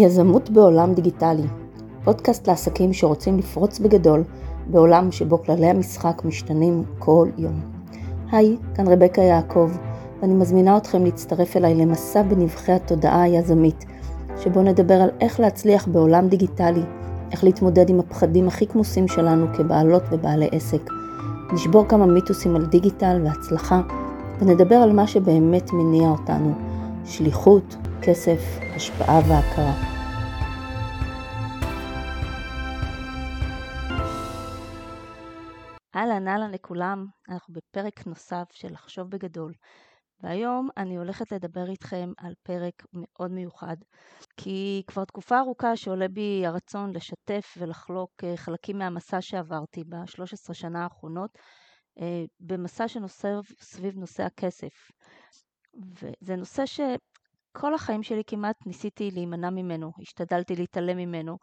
[0.00, 1.46] יזמות בעולם דיגיטלי,
[2.04, 4.22] פודקאסט לעסקים שרוצים לפרוץ בגדול
[4.66, 7.60] בעולם שבו כללי המשחק משתנים כל יום.
[8.32, 9.70] היי, כאן רבקה יעקב,
[10.22, 13.84] ואני מזמינה אתכם להצטרף אליי למסע בנבחי התודעה היזמית,
[14.42, 16.82] שבו נדבר על איך להצליח בעולם דיגיטלי,
[17.32, 20.90] איך להתמודד עם הפחדים הכי כמוסים שלנו כבעלות ובעלי עסק.
[21.52, 23.80] נשבור כמה מיתוסים על דיגיטל והצלחה,
[24.40, 26.52] ונדבר על מה שבאמת מניע אותנו,
[27.04, 28.40] שליחות, כסף,
[28.74, 29.72] השפעה והכרה.
[35.96, 39.52] אהלן אהלן לכולם, אנחנו בפרק נוסף של לחשוב בגדול.
[40.22, 43.76] והיום אני הולכת לדבר איתכם על פרק מאוד מיוחד,
[44.36, 50.82] כי כבר תקופה ארוכה שעולה בי הרצון לשתף ולחלוק אה, חלקים מהמסע שעברתי ב-13 שנה
[50.82, 51.30] האחרונות,
[52.00, 54.90] אה, במסע שנוסף סביב נושא הכסף.
[55.74, 56.66] וזה נושא
[57.50, 61.38] שכל החיים שלי כמעט ניסיתי להימנע ממנו, השתדלתי להתעלם ממנו,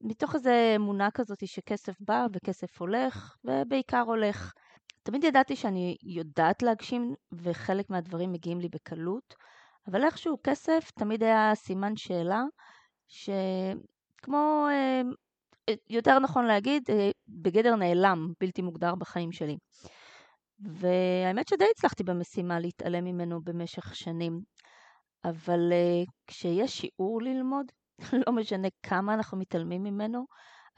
[0.00, 4.52] מתוך איזו אמונה כזאת שכסף בא וכסף הולך, ובעיקר הולך.
[5.02, 9.34] תמיד ידעתי שאני יודעת להגשים וחלק מהדברים מגיעים לי בקלות,
[9.90, 12.42] אבל איכשהו כסף תמיד היה סימן שאלה
[13.08, 15.02] שכמו, אה,
[15.90, 19.56] יותר נכון להגיד, אה, בגדר נעלם, בלתי מוגדר בחיים שלי.
[20.60, 24.40] והאמת שדי הצלחתי במשימה להתעלם ממנו במשך שנים,
[25.24, 27.66] אבל אה, כשיש שיעור ללמוד,
[28.26, 30.26] לא משנה כמה אנחנו מתעלמים ממנו,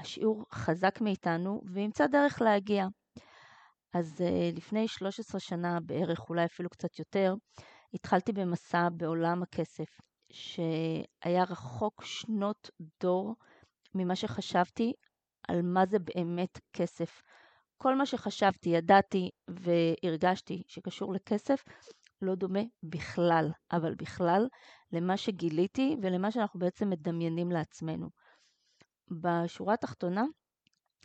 [0.01, 2.87] השיעור חזק מאיתנו וימצא דרך להגיע.
[3.93, 7.35] אז uh, לפני 13 שנה בערך, אולי אפילו קצת יותר,
[7.95, 10.01] התחלתי במסע בעולם הכסף,
[10.33, 12.71] שהיה רחוק שנות
[13.03, 13.35] דור
[13.95, 14.93] ממה שחשבתי
[15.49, 17.23] על מה זה באמת כסף.
[17.77, 21.65] כל מה שחשבתי, ידעתי והרגשתי שקשור לכסף,
[22.23, 24.49] לא דומה בכלל, אבל בכלל,
[24.93, 28.09] למה שגיליתי ולמה שאנחנו בעצם מדמיינים לעצמנו.
[29.23, 30.25] בשורה התחתונה,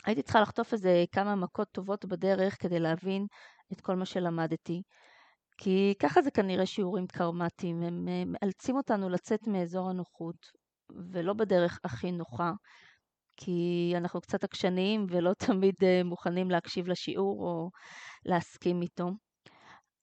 [0.05, 3.25] הייתי צריכה לחטוף איזה כמה מכות טובות בדרך כדי להבין
[3.73, 4.81] את כל מה שלמדתי.
[5.57, 10.35] כי ככה זה כנראה שיעורים קרמטיים, הם מאלצים אותנו לצאת מאזור הנוחות,
[11.11, 12.51] ולא בדרך הכי נוחה,
[13.37, 17.69] כי אנחנו קצת עקשניים ולא תמיד אה, מוכנים להקשיב לשיעור או
[18.25, 19.11] להסכים איתו.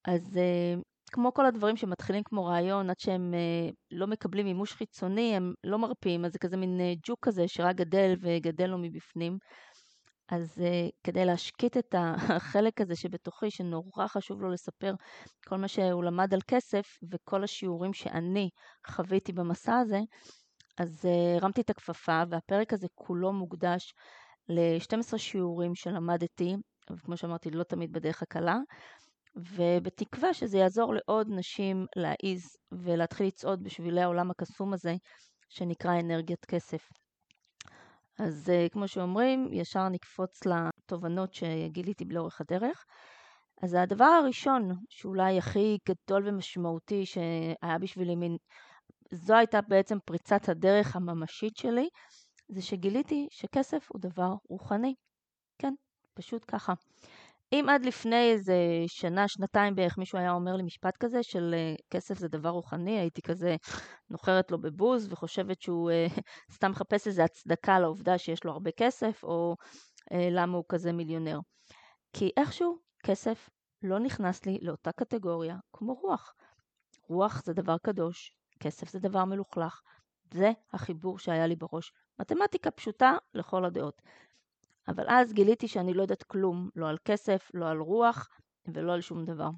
[0.04, 0.75] אז אה,
[1.12, 5.78] כמו כל הדברים שמתחילים כמו רעיון, עד שהם אה, לא מקבלים מימוש חיצוני, הם לא
[5.78, 9.39] מרפים, אז זה כזה מין ג'וק כזה שרק גדל וגדל לו מבפנים.
[10.33, 11.95] אז uh, כדי להשקיט את
[12.37, 14.95] החלק הזה שבתוכי, שנורא חשוב לו לספר
[15.49, 18.49] כל מה שהוא למד על כסף וכל השיעורים שאני
[18.87, 20.00] חוויתי במסע הזה,
[20.79, 23.94] אז uh, הרמתי את הכפפה, והפרק הזה כולו מוקדש
[24.49, 26.56] ל-12 שיעורים שלמדתי,
[26.91, 28.59] וכמו שאמרתי, לא תמיד בדרך הקלה,
[29.37, 34.94] ובתקווה שזה יעזור לעוד נשים להעיז ולהתחיל לצעוד בשבילי העולם הקסום הזה,
[35.48, 36.88] שנקרא אנרגיית כסף.
[38.19, 42.84] אז uh, כמו שאומרים, ישר נקפוץ לתובנות שגיליתי לאורך הדרך.
[43.62, 48.37] אז הדבר הראשון, שאולי הכי גדול ומשמעותי שהיה בשבילי מין,
[49.12, 51.88] זו הייתה בעצם פריצת הדרך הממשית שלי,
[52.49, 54.94] זה שגיליתי שכסף הוא דבר רוחני.
[55.59, 55.75] כן,
[56.14, 56.72] פשוט ככה.
[57.52, 58.54] אם עד לפני איזה
[58.86, 62.98] שנה, שנתיים בערך, מישהו היה אומר לי משפט כזה של אה, כסף זה דבר רוחני,
[62.98, 63.56] הייתי כזה
[64.10, 66.06] נוחרת לו בבוז וחושבת שהוא אה,
[66.54, 69.56] סתם מחפש איזה הצדקה לעובדה שיש לו הרבה כסף, או
[70.12, 71.38] אה, למה הוא כזה מיליונר.
[72.12, 73.50] כי איכשהו כסף
[73.82, 76.34] לא נכנס לי לאותה קטגוריה כמו רוח.
[77.08, 79.80] רוח זה דבר קדוש, כסף זה דבר מלוכלך.
[80.34, 81.92] זה החיבור שהיה לי בראש.
[82.20, 84.02] מתמטיקה פשוטה לכל הדעות.
[84.88, 88.28] אבל אז גיליתי שאני לא יודעת כלום, לא על כסף, לא על רוח
[88.75, 89.48] ולא על שום דבר.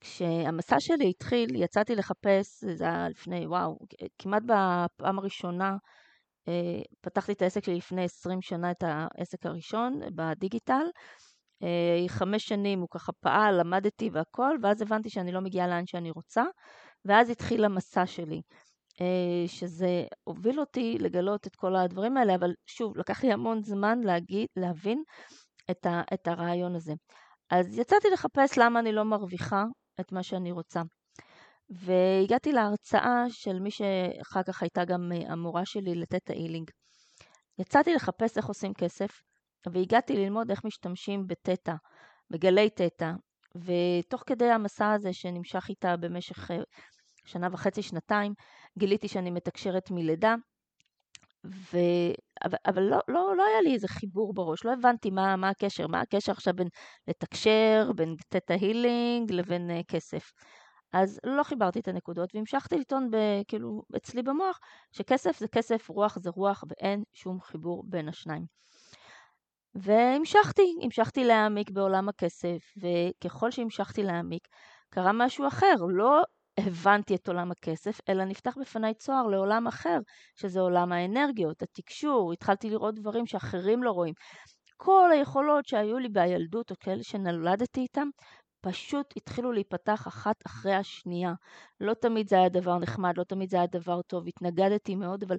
[0.00, 3.78] כשהמסע שלי התחיל, יצאתי לחפש, זה היה לפני, וואו,
[4.18, 5.76] כמעט בפעם הראשונה,
[6.48, 10.86] אה, פתחתי את העסק שלי לפני 20 שנה, את העסק הראשון בדיגיטל.
[11.62, 16.10] אה, חמש שנים הוא ככה פעל, למדתי והכל, ואז הבנתי שאני לא מגיעה לאן שאני
[16.10, 16.42] רוצה,
[17.04, 18.40] ואז התחיל המסע שלי.
[19.02, 24.00] אה, שזה הוביל אותי לגלות את כל הדברים האלה, אבל שוב, לקח לי המון זמן
[24.00, 25.02] להגיד, להבין
[25.70, 26.92] את, ה, את הרעיון הזה.
[27.50, 29.64] אז יצאתי לחפש למה אני לא מרוויחה
[30.00, 30.82] את מה שאני רוצה.
[31.70, 36.70] והגעתי להרצאה של מי שאחר כך הייתה גם אה, המורה שלי לתטא אילינג.
[37.58, 39.10] יצאתי לחפש איך עושים כסף,
[39.72, 41.74] והגעתי ללמוד איך משתמשים בתטא,
[42.30, 43.10] בגלי תטא,
[43.56, 46.56] ותוך כדי המסע הזה שנמשך איתה במשך אה,
[47.24, 48.34] שנה וחצי, שנתיים,
[48.78, 50.34] גיליתי שאני מתקשרת מלידה,
[51.46, 51.78] ו...
[52.44, 55.86] אבל, אבל לא, לא, לא היה לי איזה חיבור בראש, לא הבנתי מה, מה הקשר,
[55.86, 56.68] מה הקשר עכשיו בין
[57.08, 60.32] לתקשר, בין תטא הילינג לבין uh, כסף.
[60.92, 63.10] אז לא חיברתי את הנקודות והמשכתי לטעון
[63.48, 64.58] כאילו אצלי במוח
[64.92, 68.46] שכסף זה כסף, רוח זה רוח ואין שום חיבור בין השניים.
[69.74, 74.48] והמשכתי, המשכתי להעמיק בעולם הכסף, וככל שהמשכתי להעמיק,
[74.90, 75.74] קרה משהו אחר.
[75.88, 76.22] לא
[76.58, 79.98] הבנתי את עולם הכסף, אלא נפתח בפניי צוהר לעולם אחר,
[80.36, 84.14] שזה עולם האנרגיות, התקשור, התחלתי לראות דברים שאחרים לא רואים.
[84.76, 88.08] כל היכולות שהיו לי בילדות, או כאלה שנולדתי איתם,
[88.60, 91.32] פשוט התחילו להיפתח אחת אחרי השנייה.
[91.80, 95.36] לא תמיד זה היה דבר נחמד, לא תמיד זה היה דבר טוב, התנגדתי מאוד, אבל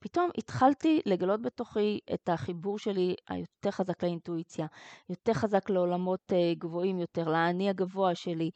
[0.00, 4.66] פתאום התחלתי לגלות בתוכי את החיבור שלי היותר חזק לאינטואיציה,
[5.08, 8.50] יותר חזק לעולמות אה, גבוהים יותר, לאני הגבוה שלי.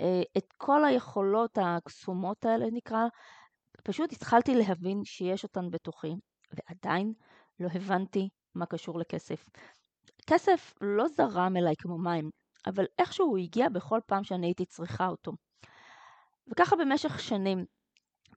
[0.00, 3.04] אה, את כל היכולות הקסומות האלה נקרא,
[3.84, 6.14] פשוט התחלתי להבין שיש אותן בתוכי,
[6.52, 7.12] ועדיין
[7.60, 9.48] לא הבנתי מה קשור לכסף.
[10.26, 12.30] כסף לא זרם אליי כמו מים,
[12.66, 15.32] אבל איכשהו הוא הגיע בכל פעם שאני הייתי צריכה אותו.
[16.50, 17.64] וככה במשך שנים,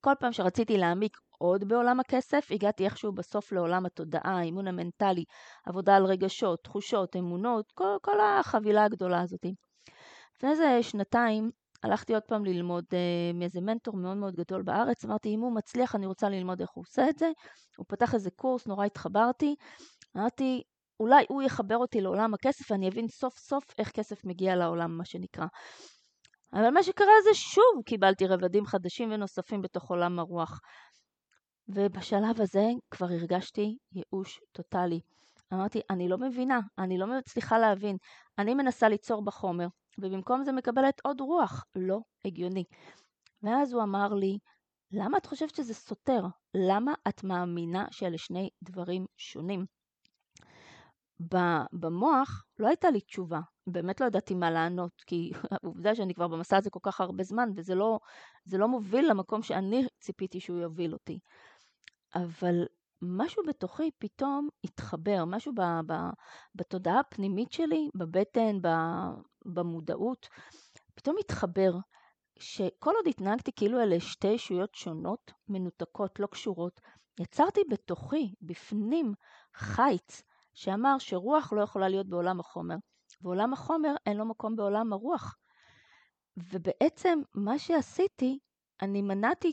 [0.01, 5.23] כל פעם שרציתי להעמיק עוד בעולם הכסף, הגעתי איכשהו בסוף לעולם התודעה, האימון המנטלי,
[5.65, 9.45] עבודה על רגשות, תחושות, אמונות, כל, כל החבילה הגדולה הזאת.
[10.41, 11.51] לפני איזה שנתיים
[11.83, 15.95] הלכתי עוד פעם ללמוד uh, מאיזה מנטור מאוד מאוד גדול בארץ, אמרתי, אם הוא מצליח,
[15.95, 17.31] אני רוצה ללמוד איך הוא עושה את זה.
[17.77, 19.55] הוא פתח איזה קורס, נורא התחברתי.
[20.17, 20.61] אמרתי,
[20.99, 25.05] אולי הוא יחבר אותי לעולם הכסף ואני אבין סוף סוף איך כסף מגיע לעולם, מה
[25.05, 25.45] שנקרא.
[26.53, 30.59] אבל מה שקרה זה שוב קיבלתי רבדים חדשים ונוספים בתוך עולם הרוח.
[31.67, 34.99] ובשלב הזה כבר הרגשתי ייאוש טוטאלי.
[35.53, 37.97] אמרתי, אני לא מבינה, אני לא מצליחה להבין.
[38.37, 39.67] אני מנסה ליצור בחומר,
[39.97, 41.65] ובמקום זה מקבלת עוד רוח.
[41.75, 42.63] לא הגיוני.
[43.43, 44.37] ואז הוא אמר לי,
[44.91, 46.21] למה את חושבת שזה סותר?
[46.53, 49.65] למה את מאמינה שאלה שני דברים שונים?
[51.73, 56.57] במוח לא הייתה לי תשובה, באמת לא ידעתי מה לענות, כי העובדה שאני כבר במסע
[56.57, 57.99] הזה כל כך הרבה זמן, וזה לא,
[58.51, 61.19] לא מוביל למקום שאני ציפיתי שהוא יוביל אותי.
[62.15, 62.65] אבל
[63.01, 65.93] משהו בתוכי פתאום התחבר, משהו ב, ב,
[66.55, 68.67] בתודעה הפנימית שלי, בבטן, ב,
[69.45, 70.29] במודעות,
[70.95, 71.71] פתאום התחבר
[72.39, 76.81] שכל עוד התנהגתי כאילו אלה שתי ישויות שונות, מנותקות, לא קשורות,
[77.19, 79.13] יצרתי בתוכי, בפנים,
[79.55, 80.21] חיץ,
[80.53, 82.75] שאמר שרוח לא יכולה להיות בעולם החומר,
[83.21, 85.37] ועולם החומר אין לו מקום בעולם הרוח.
[86.37, 88.39] ובעצם מה שעשיתי,
[88.81, 89.51] אני מנעתי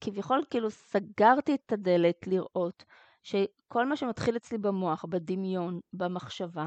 [0.00, 2.84] כביכול כאילו סגרתי את הדלת לראות
[3.22, 6.66] שכל מה שמתחיל אצלי במוח, בדמיון, במחשבה,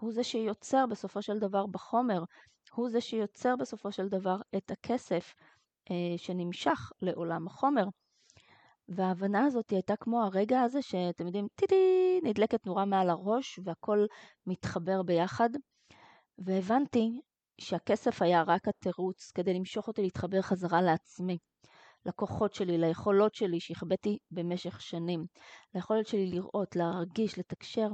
[0.00, 2.24] הוא זה שיוצר בסופו של דבר בחומר,
[2.72, 5.34] הוא זה שיוצר בסופו של דבר את הכסף
[5.90, 7.84] אה, שנמשך לעולם החומר.
[8.88, 14.06] וההבנה הזאת הייתה כמו הרגע הזה שאתם יודעים, טיטי, נדלקת נורה מעל הראש והכל
[14.46, 15.50] מתחבר ביחד.
[16.38, 17.20] והבנתי
[17.60, 21.38] שהכסף היה רק התירוץ כדי למשוך אותי להתחבר חזרה לעצמי.
[22.06, 25.26] לכוחות שלי, ליכולות שלי שהחבאתי במשך שנים,
[25.74, 27.88] ליכולת שלי לראות, להרגיש, לתקשר,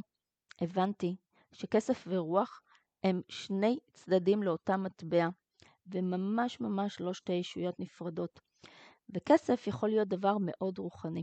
[0.61, 1.17] הבנתי
[1.53, 2.61] שכסף ורוח
[3.05, 5.29] הם שני צדדים לאותה מטבע,
[5.87, 8.41] וממש ממש לא שתי ישויות נפרדות.
[9.15, 11.23] וכסף יכול להיות דבר מאוד רוחני.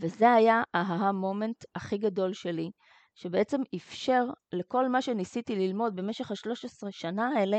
[0.00, 2.70] וזה היה ההה מומנט הכי גדול שלי,
[3.14, 7.58] שבעצם אפשר לכל מה שניסיתי ללמוד במשך ה-13 שנה האלה,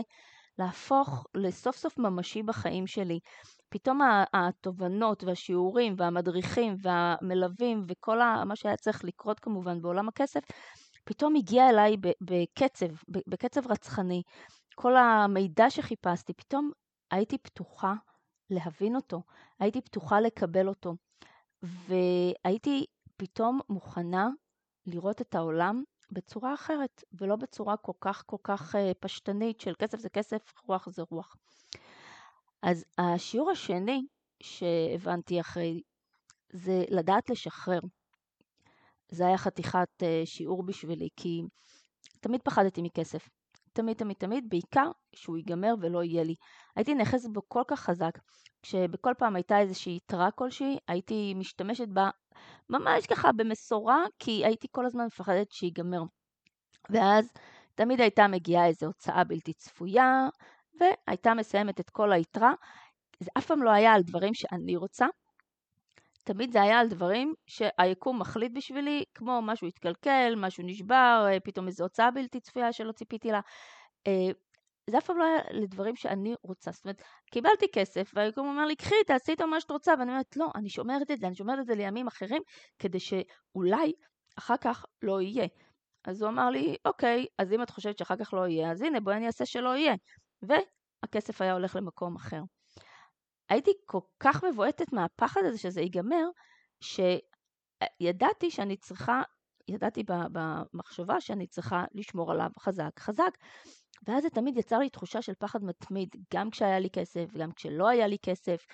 [0.60, 3.20] להפוך לסוף סוף ממשי בחיים שלי.
[3.70, 4.00] פתאום
[4.34, 10.42] התובנות והשיעורים והמדריכים והמלווים וכל מה שהיה צריך לקרות כמובן בעולם הכסף,
[11.06, 14.22] פתאום הגיע אליי בקצב, בקצב רצחני.
[14.76, 16.72] כל המידע שחיפשתי, פתאום
[17.12, 17.94] הייתי פתוחה
[18.50, 19.22] להבין אותו,
[19.60, 20.96] הייתי פתוחה לקבל אותו,
[21.64, 22.86] והייתי
[23.18, 24.30] פתאום מוכנה
[24.86, 30.00] לראות את העולם בצורה אחרת, ולא בצורה כל כך כל כך אה, פשטנית של כסף
[30.00, 31.36] זה כסף, רוח זה רוח.
[32.62, 34.06] אז השיעור השני
[34.44, 35.82] שהבנתי אחרי
[36.50, 37.80] זה לדעת לשחרר.
[39.16, 41.42] זה היה חתיכת אה, שיעור בשבילי, כי
[42.20, 43.30] תמיד פחדתי מכסף.
[43.74, 46.36] תמיד, תמיד, תמיד, בעיקר שהוא ייגמר ולא יהיה לי.
[46.76, 48.12] הייתי נאחזת בו כל כך חזק,
[48.62, 52.10] כשבכל פעם הייתה איזושהי יתרה כלשהי, הייתי משתמשת בה
[52.70, 56.02] ממש ככה במשורה, כי הייתי כל הזמן מפחדת שיגמר.
[56.90, 57.32] ואז
[57.76, 60.30] תמיד הייתה מגיעה איזו הוצאה בלתי צפויה,
[60.80, 62.54] והייתה מסיימת את כל היתרה.
[63.20, 65.06] זה אף פעם לא היה על דברים שאני רוצה,
[66.26, 71.68] תמיד זה היה על דברים שהיקום מחליט בשבילי, כמו משהו התקלקל, משהו נשבר, אה, פתאום
[71.68, 73.40] איזו הוצאה בלתי צפויה שלא ציפיתי לה.
[74.08, 74.32] אה,
[74.90, 76.72] זה אף פעם לא היה לדברים שאני רוצה.
[76.72, 77.02] זאת אומרת,
[77.32, 80.70] קיבלתי כסף, והיקום אומר לי, קחי, תעשי איתו מה שאת רוצה, ואני אומרת, לא, אני
[80.70, 82.42] שומרת את זה, אני שומרת את זה לימים אחרים,
[82.80, 83.94] כדי שאולי
[84.40, 85.48] אחר כך לא יהיה.
[86.08, 89.00] אז הוא אמר לי, אוקיי, אז אם את חושבת שאחר כך לא יהיה, אז הנה,
[89.00, 89.96] בואי אני אעשה שלא יהיה.
[91.04, 92.42] הכסף היה הולך למקום אחר.
[93.50, 96.26] הייתי כל כך מבועטת מהפחד הזה שזה ייגמר,
[96.82, 99.22] שידעתי שאני צריכה,
[99.68, 103.38] ידעתי במחשבה שאני צריכה לשמור עליו חזק חזק.
[104.08, 107.88] ואז זה תמיד יצר לי תחושה של פחד מתמיד, גם כשהיה לי כסף, גם כשלא
[107.88, 108.66] היה לי כסף.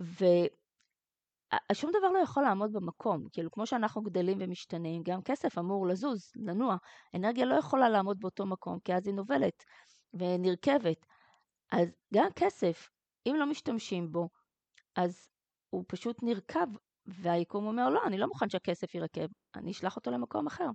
[0.00, 6.32] ושום דבר לא יכול לעמוד במקום, כאילו כמו שאנחנו גדלים ומשתנים, גם כסף אמור לזוז,
[6.36, 6.76] לנוע.
[7.14, 9.64] אנרגיה לא יכולה לעמוד באותו מקום, כי אז היא נובלת
[10.14, 11.06] ונרכבת.
[11.72, 12.88] אז גם כסף,
[13.26, 14.28] אם לא משתמשים בו,
[14.96, 15.28] אז
[15.70, 16.66] הוא פשוט נרקב,
[17.06, 20.68] והיקום אומר, לא, אני לא מוכן שהכסף ירקב, אני אשלח אותו למקום אחר.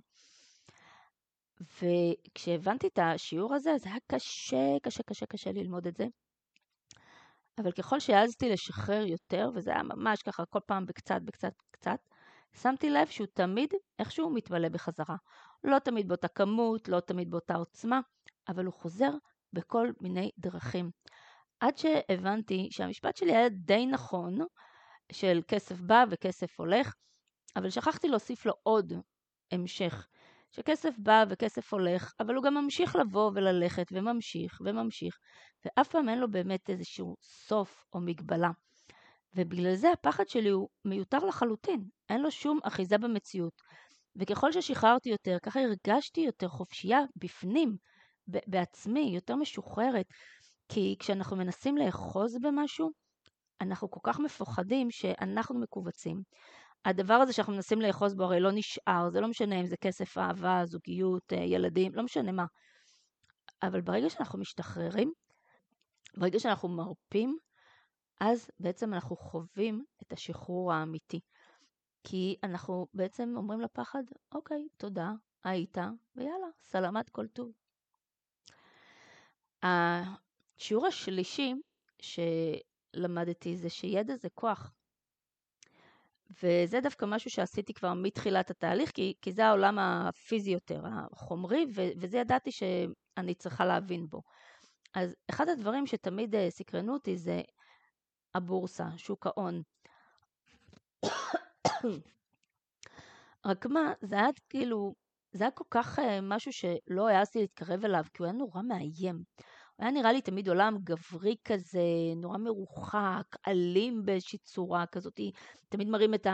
[1.60, 6.06] וכשהבנתי את השיעור הזה, זה היה קשה, קשה, קשה, קשה ללמוד את זה.
[7.58, 11.98] אבל ככל שהעזתי לשחרר יותר, וזה היה ממש ככה כל פעם בקצת, בקצת, קצת,
[12.54, 15.16] שמתי לב שהוא תמיד איכשהו מתמלא בחזרה.
[15.64, 18.00] לא תמיד באותה כמות, לא תמיד באותה עוצמה,
[18.48, 19.10] אבל הוא חוזר
[19.52, 20.90] בכל מיני דרכים.
[21.62, 24.38] עד שהבנתי שהמשפט שלי היה די נכון,
[25.12, 26.94] של כסף בא וכסף הולך,
[27.56, 28.92] אבל שכחתי להוסיף לו עוד
[29.52, 30.06] המשך.
[30.50, 35.18] שכסף בא וכסף הולך, אבל הוא גם ממשיך לבוא וללכת וממשיך וממשיך,
[35.64, 38.50] ואף פעם אין לו באמת איזשהו סוף או מגבלה.
[39.34, 43.62] ובגלל זה הפחד שלי הוא מיותר לחלוטין, אין לו שום אחיזה במציאות.
[44.16, 47.76] וככל ששחררתי יותר, ככה הרגשתי יותר חופשייה בפנים,
[48.26, 50.06] בעצמי, יותר משוחררת.
[50.68, 52.90] כי כשאנחנו מנסים לאחוז במשהו,
[53.60, 56.22] אנחנו כל כך מפוחדים שאנחנו מכווצים.
[56.84, 60.18] הדבר הזה שאנחנו מנסים לאחוז בו הרי לא נשאר, זה לא משנה אם זה כסף,
[60.18, 62.44] אהבה, זוגיות, אה, ילדים, לא משנה מה.
[63.62, 65.12] אבל ברגע שאנחנו משתחררים,
[66.16, 67.38] ברגע שאנחנו מרפים,
[68.20, 71.20] אז בעצם אנחנו חווים את השחרור האמיתי.
[72.04, 74.02] כי אנחנו בעצם אומרים לפחד,
[74.34, 75.10] אוקיי, תודה,
[75.44, 75.78] היית,
[76.16, 77.52] ויאללה, סלמת כל טוב.
[80.62, 81.54] השיעור השלישי
[82.02, 84.72] שלמדתי זה שידע זה כוח.
[86.42, 91.82] וזה דווקא משהו שעשיתי כבר מתחילת התהליך, כי, כי זה העולם הפיזי יותר, החומרי, ו,
[92.00, 94.22] וזה ידעתי שאני צריכה להבין בו.
[94.94, 97.40] אז אחד הדברים שתמיד אה, סקרנו אותי זה
[98.34, 99.62] הבורסה, שוק ההון.
[103.46, 104.94] רק מה, זה היה כאילו,
[105.32, 109.22] זה היה כל כך אה, משהו שלא העזתי להתקרב אליו, כי הוא היה נורא מאיים.
[109.78, 111.80] היה נראה לי תמיד עולם גברי כזה,
[112.16, 115.20] נורא מרוחק, אלים באיזושהי צורה כזאת.
[115.68, 116.26] תמיד מראים את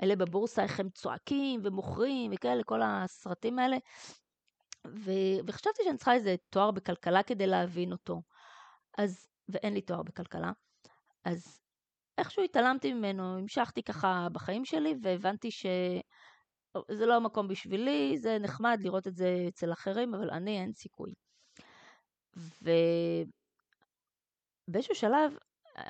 [0.00, 3.76] האלה בבורסה, איך הם צועקים ומוכרים וכאלה, כל הסרטים האלה.
[4.86, 5.10] ו...
[5.46, 8.22] וחשבתי שאני צריכה איזה תואר בכלכלה כדי להבין אותו.
[8.98, 10.52] אז, ואין לי תואר בכלכלה.
[11.24, 11.60] אז
[12.18, 19.06] איכשהו התעלמתי ממנו, המשכתי ככה בחיים שלי, והבנתי שזה לא המקום בשבילי, זה נחמד לראות
[19.06, 21.14] את זה אצל אחרים, אבל אני אין סיכוי.
[24.68, 25.32] ובאיזשהו שלב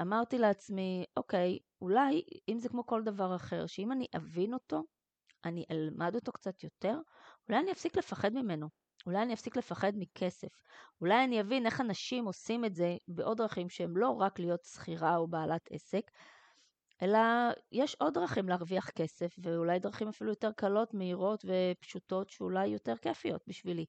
[0.01, 4.83] אמרתי לעצמי, אוקיי, אולי אם זה כמו כל דבר אחר, שאם אני אבין אותו,
[5.45, 6.99] אני אלמד אותו קצת יותר,
[7.49, 8.69] אולי אני אפסיק לפחד ממנו.
[9.07, 10.49] אולי אני אפסיק לפחד מכסף.
[11.01, 15.17] אולי אני אבין איך אנשים עושים את זה בעוד דרכים שהם לא רק להיות שכירה
[15.17, 16.11] או בעלת עסק,
[17.03, 17.19] אלא
[17.73, 23.43] יש עוד דרכים להרוויח כסף, ואולי דרכים אפילו יותר קלות, מהירות ופשוטות, שאולי יותר כיפיות
[23.47, 23.87] בשבילי.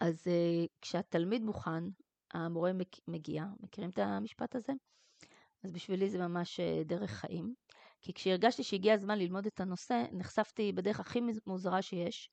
[0.00, 1.84] אז uh, כשהתלמיד מוכן,
[2.34, 2.72] המורה
[3.08, 4.72] מגיע, מכירים את המשפט הזה?
[5.64, 7.54] אז בשבילי זה ממש uh, דרך חיים.
[8.00, 12.30] כי כשהרגשתי שהגיע הזמן ללמוד את הנושא, נחשפתי בדרך הכי מוזרה שיש,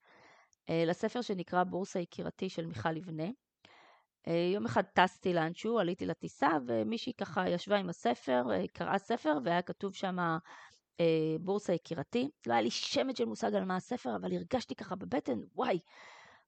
[0.66, 3.28] uh, לספר שנקרא בורסה יקירתי של מיכל לבנה.
[3.28, 8.42] Uh, יום אחד טסתי לאנשהו, עליתי לטיסה, ומישהי ככה ישבה עם הספר,
[8.72, 11.02] קראה ספר, והיה כתוב שם uh,
[11.40, 12.30] בורסה יקירתי.
[12.46, 15.78] לא היה לי שמץ של מושג על מה הספר, אבל הרגשתי ככה בבטן, וואי,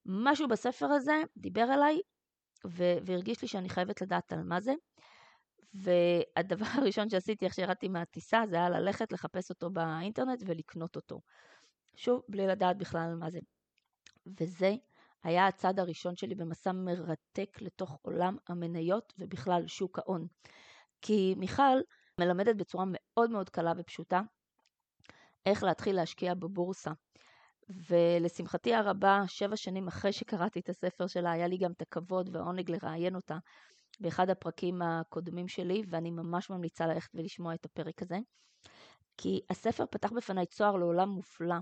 [0.08, 2.00] משהו בספר הזה דיבר אליי
[2.66, 4.72] ו- והרגיש לי שאני חייבת לדעת על מה זה.
[5.74, 11.20] והדבר הראשון שעשיתי איך שירדתי מהטיסה זה היה ללכת לחפש אותו באינטרנט ולקנות אותו.
[11.94, 13.38] שוב, בלי לדעת בכלל על מה זה.
[14.40, 14.74] וזה
[15.22, 20.26] היה הצד הראשון שלי במסע מרתק לתוך עולם המניות ובכלל שוק ההון.
[21.02, 21.78] כי מיכל
[22.20, 24.20] מלמדת בצורה מאוד מאוד קלה ופשוטה
[25.46, 26.92] איך להתחיל להשקיע בבורסה.
[27.68, 32.70] ולשמחתי הרבה, שבע שנים אחרי שקראתי את הספר שלה, היה לי גם את הכבוד והעונג
[32.70, 33.38] לראיין אותה
[34.00, 38.18] באחד הפרקים הקודמים שלי, ואני ממש ממליצה ללכת ולשמוע את הפרק הזה.
[39.16, 41.56] כי הספר פתח בפניי צוהר לעולם מופלא,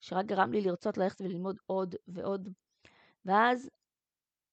[0.00, 2.48] שרק גרם לי לרצות ללכת וללמוד עוד ועוד.
[3.24, 3.68] ואז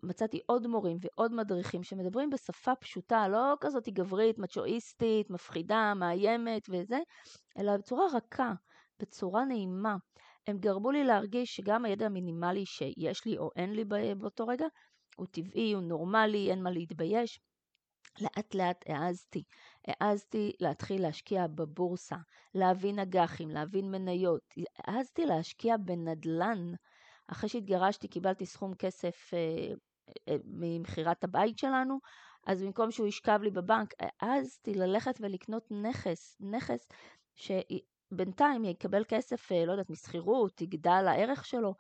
[0.04, 7.00] מצאתי עוד מורים ועוד מדריכים שמדברים בשפה פשוטה, לא כזאת גברית, מצ'ואיסטית, מפחידה, מאיימת וזה,
[7.58, 8.54] אלא בצורה רכה,
[9.00, 9.96] בצורה נעימה.
[10.48, 13.86] הם גרמו לי להרגיש שגם הידע המינימלי שיש לי או אין לי
[14.18, 14.66] באותו רגע,
[15.16, 17.40] הוא טבעי, הוא נורמלי, אין מה להתבייש.
[18.22, 19.44] לאט לאט העזתי,
[19.88, 22.16] העזתי להתחיל להשקיע בבורסה,
[22.54, 26.74] להבין אג"חים, להבין מניות, העזתי להשקיע בנדל"ן.
[27.28, 29.74] אחרי שהתגרשתי קיבלתי סכום כסף אה,
[30.30, 32.00] אה, ממכירת הבית שלנו,
[32.48, 36.90] אז במקום שהוא ישכב לי בבנק, העזתי ללכת ולקנות נכס, נכס
[38.14, 41.76] שבינתיים יקבל כסף, אה, לא יודעת, משכירות, יגדל הערך שלו,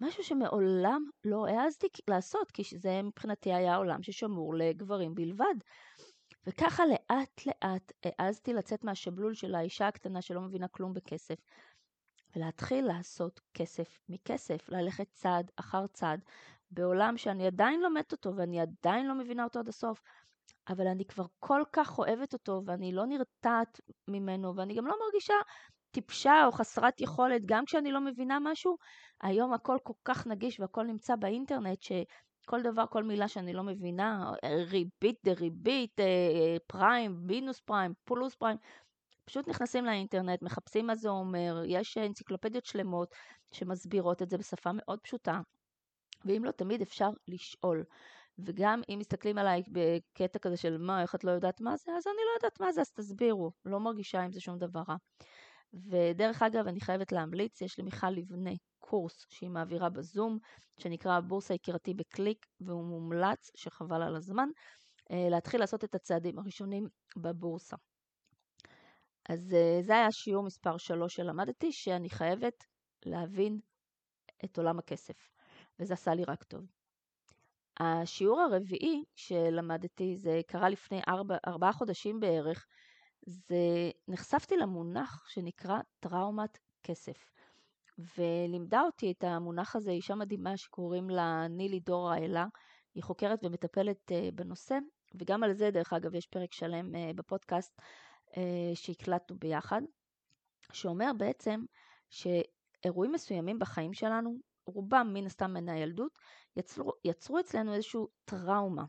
[0.00, 5.54] משהו שמעולם לא העזתי לעשות, כי זה מבחינתי היה עולם ששמור לגברים בלבד.
[6.46, 11.36] וככה לאט לאט העזתי לצאת מהשבלול של האישה הקטנה שלא מבינה כלום בכסף,
[12.36, 16.20] ולהתחיל לעשות כסף מכסף, ללכת צעד אחר צעד,
[16.70, 20.02] בעולם שאני עדיין לומדת אותו ואני עדיין לא מבינה אותו עד הסוף,
[20.68, 25.34] אבל אני כבר כל כך אוהבת אותו ואני לא נרתעת ממנו ואני גם לא מרגישה
[25.90, 28.76] טיפשה או חסרת יכולת, גם כשאני לא מבינה משהו,
[29.22, 34.32] היום הכל כל כך נגיש והכל נמצא באינטרנט, שכל דבר, כל מילה שאני לא מבינה,
[34.44, 38.56] ריבית דריבית, אה, פריים, מינוס פריים, פלוס פריים,
[39.24, 43.14] פשוט נכנסים לאינטרנט, מחפשים מה זה אומר, יש אנציקלופדיות שלמות
[43.52, 45.40] שמסבירות את זה בשפה מאוד פשוטה,
[46.24, 47.84] ואם לא, תמיד אפשר לשאול.
[48.44, 52.06] וגם אם מסתכלים עליי בקטע כזה של מה, איך את לא יודעת מה זה, אז
[52.06, 53.52] אני לא יודעת מה זה, אז תסבירו.
[53.64, 54.96] לא מרגישה עם זה שום דבר רע.
[55.74, 60.38] ודרך אגב, אני חייבת להמליץ, יש למיכל לבנה קורס שהיא מעבירה בזום,
[60.78, 64.48] שנקרא הבורסה יקירתי בקליק, והוא מומלץ, שחבל על הזמן,
[65.10, 67.76] אה, להתחיל לעשות את הצעדים הראשונים בבורסה.
[69.28, 72.64] אז אה, זה היה שיעור מספר 3 שלמדתי, שאני חייבת
[73.06, 73.60] להבין
[74.44, 75.30] את עולם הכסף,
[75.78, 76.79] וזה עשה לי רק טוב.
[77.80, 82.66] השיעור הרביעי שלמדתי, זה קרה לפני ארבע, ארבעה חודשים בערך,
[83.26, 87.30] זה נחשפתי למונח שנקרא טראומת כסף.
[88.18, 92.46] ולימדה אותי את המונח הזה אישה מדהימה שקוראים לה נילי דור האלה.
[92.94, 94.78] היא חוקרת ומטפלת uh, בנושא,
[95.14, 97.80] וגם על זה דרך אגב יש פרק שלם uh, בפודקאסט
[98.28, 98.34] uh,
[98.74, 99.82] שהקלטנו ביחד,
[100.72, 101.64] שאומר בעצם
[102.10, 106.18] שאירועים מסוימים בחיים שלנו, רובם מן הסתם מן הילדות,
[106.56, 108.84] יצרו, יצרו אצלנו איזושהי טראומה.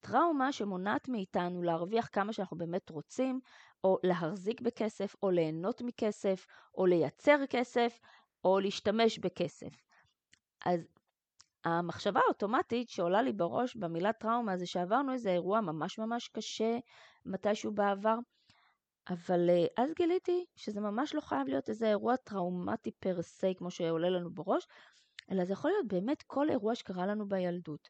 [0.00, 3.40] טראומה שמונעת מאיתנו להרוויח כמה שאנחנו באמת רוצים,
[3.84, 7.98] או להחזיק בכסף, או ליהנות מכסף, או לייצר כסף,
[8.44, 9.82] או להשתמש בכסף.
[10.64, 10.80] אז
[11.64, 16.78] המחשבה האוטומטית שעולה לי בראש במילה טראומה זה שעברנו איזה אירוע ממש ממש קשה
[17.26, 18.16] מתישהו בעבר,
[19.08, 23.70] אבל אה, אז גיליתי שזה ממש לא חייב להיות איזה אירוע טראומטי פר סי כמו
[23.70, 24.66] שעולה לנו בראש,
[25.30, 27.88] אלא זה יכול להיות באמת כל אירוע שקרה לנו בילדות.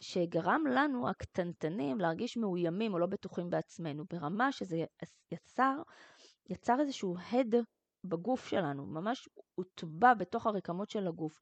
[0.00, 4.84] שגרם לנו הקטנטנים להרגיש מאוימים או לא בטוחים בעצמנו, ברמה שזה
[5.32, 5.82] יצר,
[6.50, 7.54] יצר איזשהו הד
[8.04, 11.38] בגוף שלנו, ממש הוטבע בתוך הרקמות של הגוף.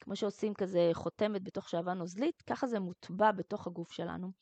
[0.00, 4.32] כמו שעושים כזה חותמת בתוך שעווה נוזלית, ככה זה מוטבע בתוך הגוף שלנו.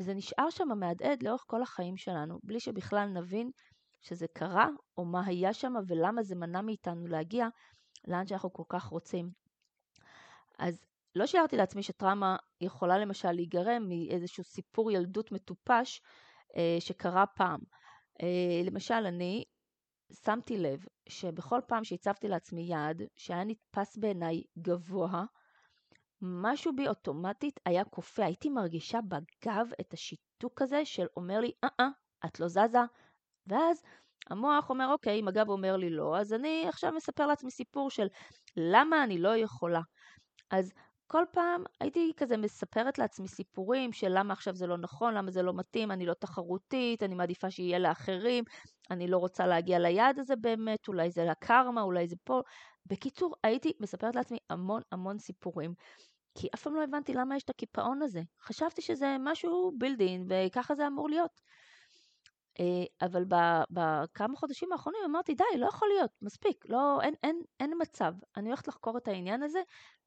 [0.00, 3.50] וזה נשאר שם מהדהד לאורך כל החיים שלנו, בלי שבכלל נבין
[4.00, 7.48] שזה קרה, או מה היה שם ולמה זה מנע מאיתנו להגיע
[8.06, 9.45] לאן שאנחנו כל כך רוצים.
[10.58, 16.00] אז לא שיערתי לעצמי שטראומה יכולה למשל להיגרם מאיזשהו סיפור ילדות מטופש
[16.56, 17.60] אה, שקרה פעם.
[18.22, 19.44] אה, למשל, אני
[20.24, 25.24] שמתי לב שבכל פעם שהצבתי לעצמי יעד שהיה נתפס בעיניי גבוה,
[26.22, 31.88] משהו בי אוטומטית היה כופה, הייתי מרגישה בגב את השיתוק הזה של אומר לי, אה-אה,
[32.26, 32.78] את לא זזה,
[33.46, 33.82] ואז
[34.30, 38.06] המוח אומר, אוקיי, אם הגב אומר לי לא, אז אני עכשיו מספר לעצמי סיפור של
[38.56, 39.80] למה אני לא יכולה.
[40.50, 40.72] אז
[41.06, 45.42] כל פעם הייתי כזה מספרת לעצמי סיפורים של למה עכשיו זה לא נכון, למה זה
[45.42, 48.44] לא מתאים, אני לא תחרותית, אני מעדיפה שיהיה לאחרים,
[48.90, 52.40] אני לא רוצה להגיע ליעד הזה באמת, אולי זה לקרמה, אולי זה פה.
[52.86, 55.74] בקיצור, הייתי מספרת לעצמי המון המון סיפורים.
[56.38, 58.22] כי אף פעם לא הבנתי למה יש את הקיפאון הזה.
[58.42, 61.40] חשבתי שזה משהו בילדין וככה זה אמור להיות.
[62.60, 63.24] אה, אבל
[63.70, 68.12] בכמה חודשים האחרונים אמרתי, די, לא יכול להיות, מספיק, לא, אין, אין, אין מצב.
[68.36, 69.58] אני הולכת לחקור את העניין הזה,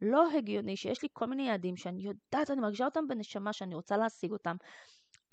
[0.01, 3.97] לא הגיוני שיש לי כל מיני יעדים שאני יודעת, אני מרגישה אותם בנשמה, שאני רוצה
[3.97, 4.55] להשיג אותם,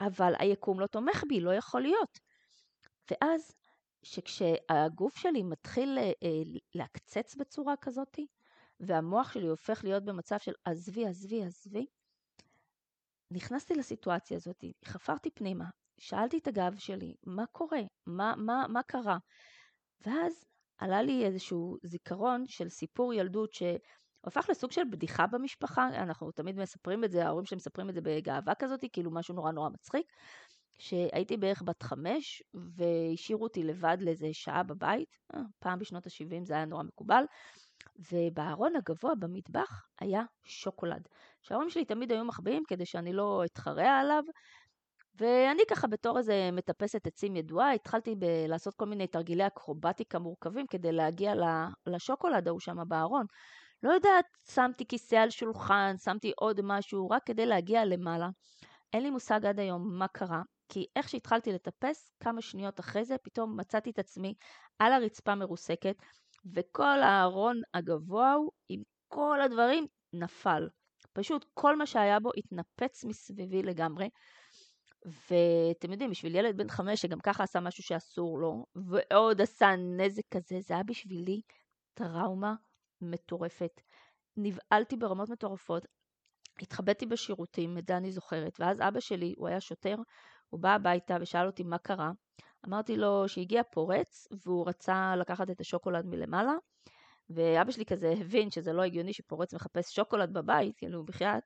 [0.01, 2.19] אבל היקום לא תומך בי, לא יכול להיות.
[3.11, 3.53] ואז,
[4.03, 6.13] שכשהגוף שלי מתחיל אה,
[6.75, 8.19] להקצץ בצורה כזאת,
[8.81, 11.87] והמוח שלי הופך להיות במצב של עזבי, עזבי, עזבי,
[13.31, 15.65] נכנסתי לסיטואציה הזאת, חפרתי פנימה,
[15.99, 17.81] שאלתי את הגב שלי, מה קורה?
[18.07, 19.19] מה, מה, מה קרה?
[20.07, 20.45] ואז
[20.79, 27.05] עלה לי איזשהו זיכרון של סיפור ילדות שהפך לסוג של בדיחה במשפחה, אנחנו תמיד מספרים
[27.05, 30.07] את זה, ההורים שלי מספרים את זה בגאווה כזאת, כאילו משהו נורא נורא מצחיק,
[30.79, 36.55] שהייתי בערך בת חמש והשאירו אותי לבד לאיזה שעה בבית, אה, פעם בשנות ה-70 זה
[36.55, 37.25] היה נורא מקובל,
[38.13, 41.09] ובארון הגבוה במטבח היה שוקולד.
[41.43, 44.25] שההורים שלי תמיד היו מחביאים כדי שאני לא אתחרע עליו,
[45.19, 50.67] ואני ככה בתור איזה מטפסת עצים ידועה, התחלתי ב- לעשות כל מיני תרגילי אקרובטיקה מורכבים
[50.67, 51.33] כדי להגיע
[51.87, 53.27] לשוקולד ההוא שם בארון.
[53.83, 58.29] לא יודעת, שמתי כיסא על שולחן, שמתי עוד משהו, רק כדי להגיע למעלה.
[58.93, 63.17] אין לי מושג עד היום מה קרה, כי איך שהתחלתי לטפס, כמה שניות אחרי זה,
[63.23, 64.35] פתאום מצאתי את עצמי
[64.79, 65.97] על הרצפה מרוסקת,
[66.55, 70.69] וכל הארון הגבוה הוא, עם כל הדברים, נפל.
[71.13, 74.09] פשוט כל מה שהיה בו התנפץ מסביבי לגמרי.
[75.05, 80.23] ואתם יודעים, בשביל ילד בן חמש שגם ככה עשה משהו שאסור לו, ועוד עשה נזק
[80.31, 81.41] כזה, זה היה בשבילי
[81.95, 82.55] טראומה
[83.01, 83.81] מטורפת.
[84.37, 85.87] נבהלתי ברמות מטורפות,
[86.63, 89.97] התחבאתי בשירותים, את זה אני זוכרת, ואז אבא שלי, הוא היה שוטר,
[90.49, 92.11] הוא בא הביתה ושאל אותי מה קרה.
[92.69, 96.55] אמרתי לו שהגיע פורץ, והוא רצה לקחת את השוקולד מלמעלה,
[97.31, 101.43] ואבא שלי כזה הבין שזה לא הגיוני שפורץ מחפש שוקולד בבית, כאילו, בחייאת.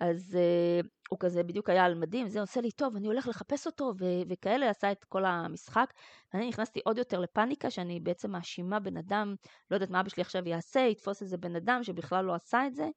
[0.00, 0.38] אז
[0.82, 3.92] uh, הוא כזה בדיוק היה על מדים, זה עושה לי טוב, אני הולך לחפש אותו,
[3.98, 5.92] ו- וכאלה, עשה את כל המשחק.
[6.34, 9.34] ואני נכנסתי עוד יותר לפאניקה, שאני בעצם מאשימה בן אדם,
[9.70, 12.74] לא יודעת מה אבא שלי עכשיו יעשה, יתפוס איזה בן אדם שבכלל לא עשה את
[12.74, 12.88] זה.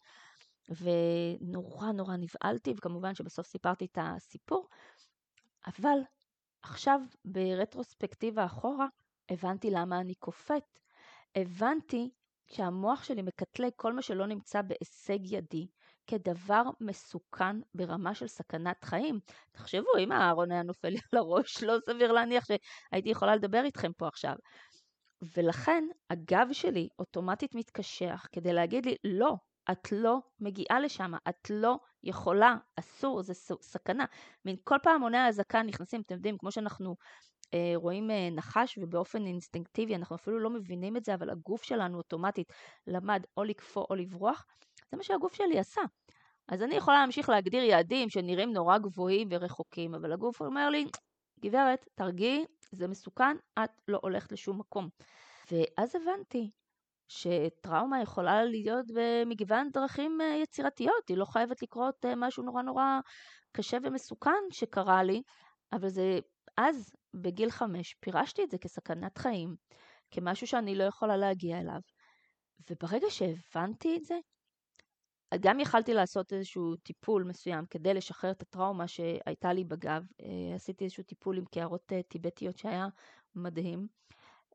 [0.69, 4.67] ונורא נורא נבהלתי, וכמובן שבסוף סיפרתי את הסיפור.
[5.67, 5.99] אבל
[6.61, 8.87] עכשיו, ברטרוספקטיבה אחורה,
[9.29, 10.79] הבנתי למה אני קופאת.
[11.35, 12.09] הבנתי
[12.47, 15.67] שהמוח שלי מקטלג כל מה שלא נמצא בהישג ידי,
[16.07, 19.19] כדבר מסוכן ברמה של סכנת חיים.
[19.51, 23.91] תחשבו, אם הארון היה נופל לי על הראש, לא סביר להניח שהייתי יכולה לדבר איתכם
[23.97, 24.35] פה עכשיו.
[25.37, 29.35] ולכן הגב שלי אוטומטית מתקשח כדי להגיד לי, לא,
[29.71, 34.05] את לא מגיעה לשם, את לא יכולה, אסור, זה סכנה.
[34.45, 36.95] מין כל פעם עוני האזעקה נכנסים, אתם יודעים, כמו שאנחנו
[37.53, 41.97] אה, רואים אה, נחש ובאופן אינסטינקטיבי, אנחנו אפילו לא מבינים את זה, אבל הגוף שלנו
[41.97, 42.53] אוטומטית
[42.87, 44.45] למד או לקפוא או לברוח,
[44.91, 45.81] זה מה שהגוף שלי עשה.
[46.47, 50.85] אז אני יכולה להמשיך להגדיר יעדים שנראים נורא גבוהים ורחוקים, אבל הגוף אומר לי,
[51.39, 54.89] גברת, תרגיעי, זה מסוכן, את לא הולכת לשום מקום.
[55.51, 56.51] ואז הבנתי
[57.07, 62.99] שטראומה יכולה להיות במגוון דרכים אה, יצירתיות, היא לא חייבת לקרות אה, משהו נורא נורא
[63.51, 65.21] קשה ומסוכן שקרה לי,
[65.73, 66.19] אבל זה,
[66.57, 69.55] אז, בגיל חמש, פירשתי את זה כסכנת חיים,
[70.11, 71.79] כמשהו שאני לא יכולה להגיע אליו.
[72.69, 74.15] וברגע שהבנתי את זה,
[75.39, 80.03] גם יכלתי לעשות איזשהו טיפול מסוים כדי לשחרר את הטראומה שהייתה לי בגב.
[80.21, 82.87] אה, עשיתי איזשהו טיפול עם קערות טיבטיות שהיה
[83.35, 83.87] מדהים.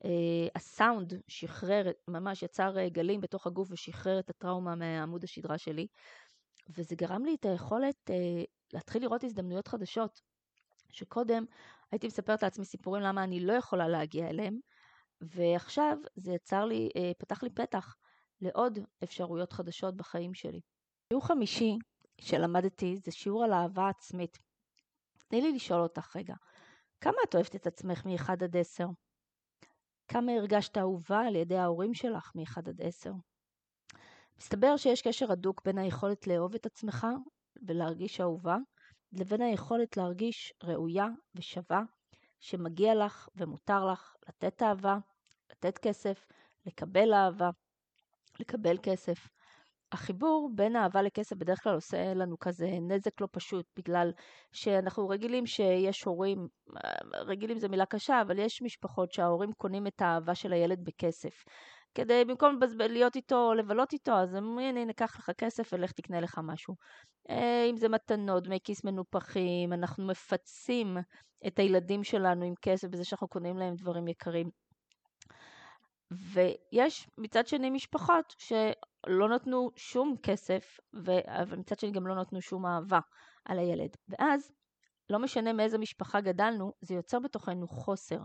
[0.04, 5.86] אה, הסאונד שחרר, ממש יצר אה, גלים בתוך הגוף ושחרר את הטראומה מעמוד השדרה שלי.
[6.68, 10.20] וזה גרם לי את היכולת אה, להתחיל lראות הזדמנויות חדשות,
[10.88, 11.44] שקודם
[11.92, 14.58] הייתי מספרת לעצמי סיפורים למה אני לא יכולה להגיע אליהם,
[15.20, 17.96] ועכשיו זה יצר לי, פתח לי פתח
[18.42, 20.60] לעוד אפשרויות חדשות בחיים שלי.
[21.08, 21.76] שיעור חמישי
[22.20, 24.38] שלמדתי זה שיעור על אהבה עצמית.
[25.28, 26.34] תני לי לשאול אותך רגע,
[27.00, 28.86] כמה את אוהבת את עצמך מ-1 עד 10?
[30.08, 33.12] כמה הרגשת אהובה על ידי ההורים שלך מ-1 עד 10.
[34.38, 37.06] מסתבר שיש קשר הדוק בין היכולת לאהוב את עצמך
[37.66, 38.56] ולהרגיש אהובה,
[39.12, 41.82] לבין היכולת להרגיש ראויה ושווה,
[42.40, 44.98] שמגיע לך ומותר לך לתת אהבה,
[45.50, 46.26] לתת כסף,
[46.66, 47.50] לקבל אהבה,
[48.40, 49.28] לקבל כסף.
[49.92, 54.12] החיבור בין אהבה לכסף בדרך כלל עושה לנו כזה נזק לא פשוט, בגלל
[54.52, 56.48] שאנחנו רגילים שיש הורים,
[57.14, 61.44] רגילים זו מילה קשה, אבל יש משפחות שההורים קונים את האהבה של הילד בכסף.
[61.94, 65.92] כדי במקום להיות איתו או לבלות איתו, אז הם אומרים, הנה, קח לך כסף ולך
[65.92, 66.74] תקנה לך משהו.
[67.30, 70.96] אה, אם זה מתנות, דמי כיס מנופחים, אנחנו מפצים
[71.46, 74.61] את הילדים שלנו עם כסף בזה שאנחנו קונים להם דברים יקרים.
[76.12, 80.80] ויש מצד שני משפחות שלא נתנו שום כסף,
[81.26, 83.00] אבל מצד שני גם לא נתנו שום אהבה
[83.44, 83.96] על הילד.
[84.08, 84.52] ואז,
[85.10, 88.18] לא משנה מאיזה משפחה גדלנו, זה יוצר בתוכנו חוסר.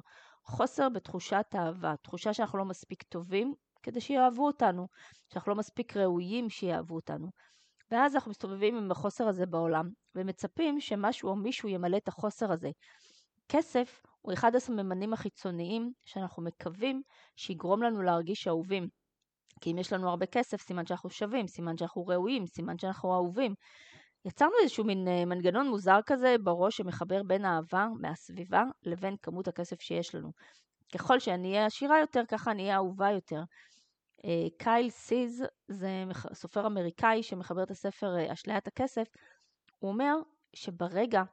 [0.43, 4.87] חוסר בתחושת אהבה, תחושה שאנחנו לא מספיק טובים כדי שיאהבו אותנו,
[5.29, 7.27] שאנחנו לא מספיק ראויים שיאהבו אותנו.
[7.91, 12.69] ואז אנחנו מסתובבים עם החוסר הזה בעולם, ומצפים שמשהו או מישהו ימלא את החוסר הזה.
[13.49, 17.01] כסף הוא אחד הסממנים החיצוניים שאנחנו מקווים
[17.35, 18.87] שיגרום לנו להרגיש אהובים.
[19.61, 23.53] כי אם יש לנו הרבה כסף, סימן שאנחנו שווים, סימן שאנחנו ראויים, סימן שאנחנו אהובים.
[24.25, 29.81] יצרנו איזשהו מין אה, מנגנון מוזר כזה בראש שמחבר בין אהבה מהסביבה לבין כמות הכסף
[29.81, 30.31] שיש לנו.
[30.93, 33.41] ככל שאני אהיה עשירה יותר, ככה אני אהיה אהובה יותר.
[34.25, 39.07] אה, קייל סיז זה סופר אמריקאי שמחבר את הספר אה, אשליית הכסף.
[39.79, 40.15] הוא אומר
[40.53, 41.23] שברגע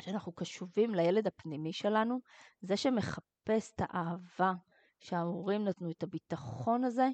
[0.00, 2.20] שאנחנו קשובים לילד הפנימי שלנו,
[2.60, 4.52] זה שמחפש את האהבה
[5.00, 7.08] שההורים נתנו, את הביטחון הזה,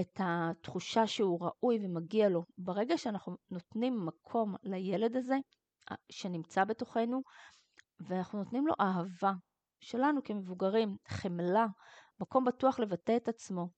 [0.00, 2.44] את התחושה שהוא ראוי ומגיע לו.
[2.58, 5.36] ברגע שאנחנו נותנים מקום לילד הזה
[6.10, 7.22] שנמצא בתוכנו,
[8.00, 9.32] ואנחנו נותנים לו אהבה
[9.80, 11.66] שלנו כמבוגרים, חמלה,
[12.20, 13.68] מקום בטוח לבטא את עצמו,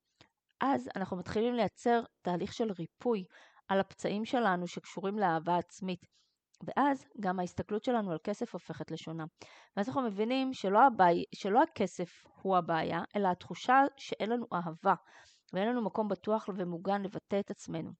[0.60, 3.24] אז אנחנו מתחילים לייצר תהליך של ריפוי
[3.68, 6.06] על הפצעים שלנו שקשורים לאהבה עצמית.
[6.62, 9.24] ואז גם ההסתכלות שלנו על כסף הופכת לשונה.
[9.76, 14.94] ואז אנחנו מבינים שלא, הבעי, שלא הכסף הוא הבעיה, אלא התחושה שאין לנו אהבה,
[15.52, 17.90] ואין לנו מקום בטוח ומוגן לבטא את עצמנו.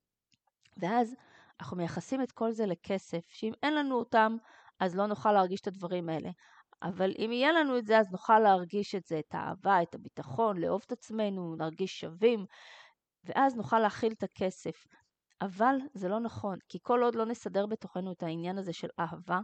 [0.77, 1.16] ואז
[1.61, 4.37] אנחנו מייחסים את כל זה לכסף, שאם אין לנו אותם,
[4.81, 6.31] אז לא נוכל להרגיש את הדברים האלה.
[6.83, 10.59] אבל אם יהיה לנו את זה, אז נוכל להרגיש את זה, את האהבה, את הביטחון,
[10.59, 12.47] לאהוב את עצמנו, נרגיש שווים,
[13.25, 14.87] ואז נוכל להכיל את הכסף.
[15.40, 19.40] אבל זה לא נכון, כי כל עוד לא נסדר בתוכנו את העניין הזה של אהבה,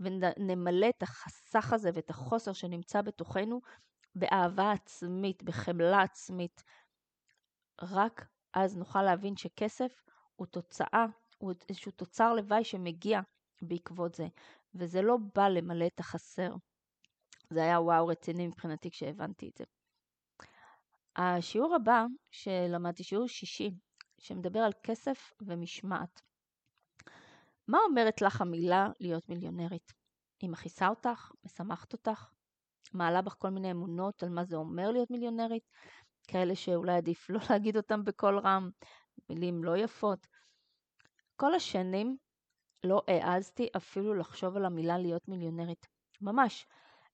[0.00, 3.60] ונמלא את החסך הזה ואת החוסר שנמצא בתוכנו
[4.14, 6.64] באהבה עצמית, בחמלה עצמית,
[7.82, 10.02] רק אז נוכל להבין שכסף
[10.36, 11.06] הוא תוצאה,
[11.38, 13.20] הוא איזשהו תוצר לוואי שמגיע
[13.62, 14.26] בעקבות זה,
[14.74, 16.54] וזה לא בא למלא את החסר.
[17.50, 19.64] זה היה וואו רציני מבחינתי כשהבנתי את זה.
[21.16, 23.70] השיעור הבא שלמדתי, שיעור שישי,
[24.18, 26.22] שמדבר על כסף ומשמעת.
[27.68, 29.92] מה אומרת לך המילה להיות מיליונרית?
[30.42, 31.32] היא מכעיסה אותך?
[31.44, 32.30] משמחת אותך?
[32.92, 35.70] מעלה בך כל מיני אמונות על מה זה אומר להיות מיליונרית?
[36.28, 38.70] כאלה שאולי עדיף לא להגיד אותם בקול רם,
[39.28, 40.26] מילים לא יפות.
[41.36, 42.16] כל השנים
[42.84, 45.86] לא העזתי אפילו לחשוב על המילה להיות מיליונרית.
[46.20, 46.66] ממש.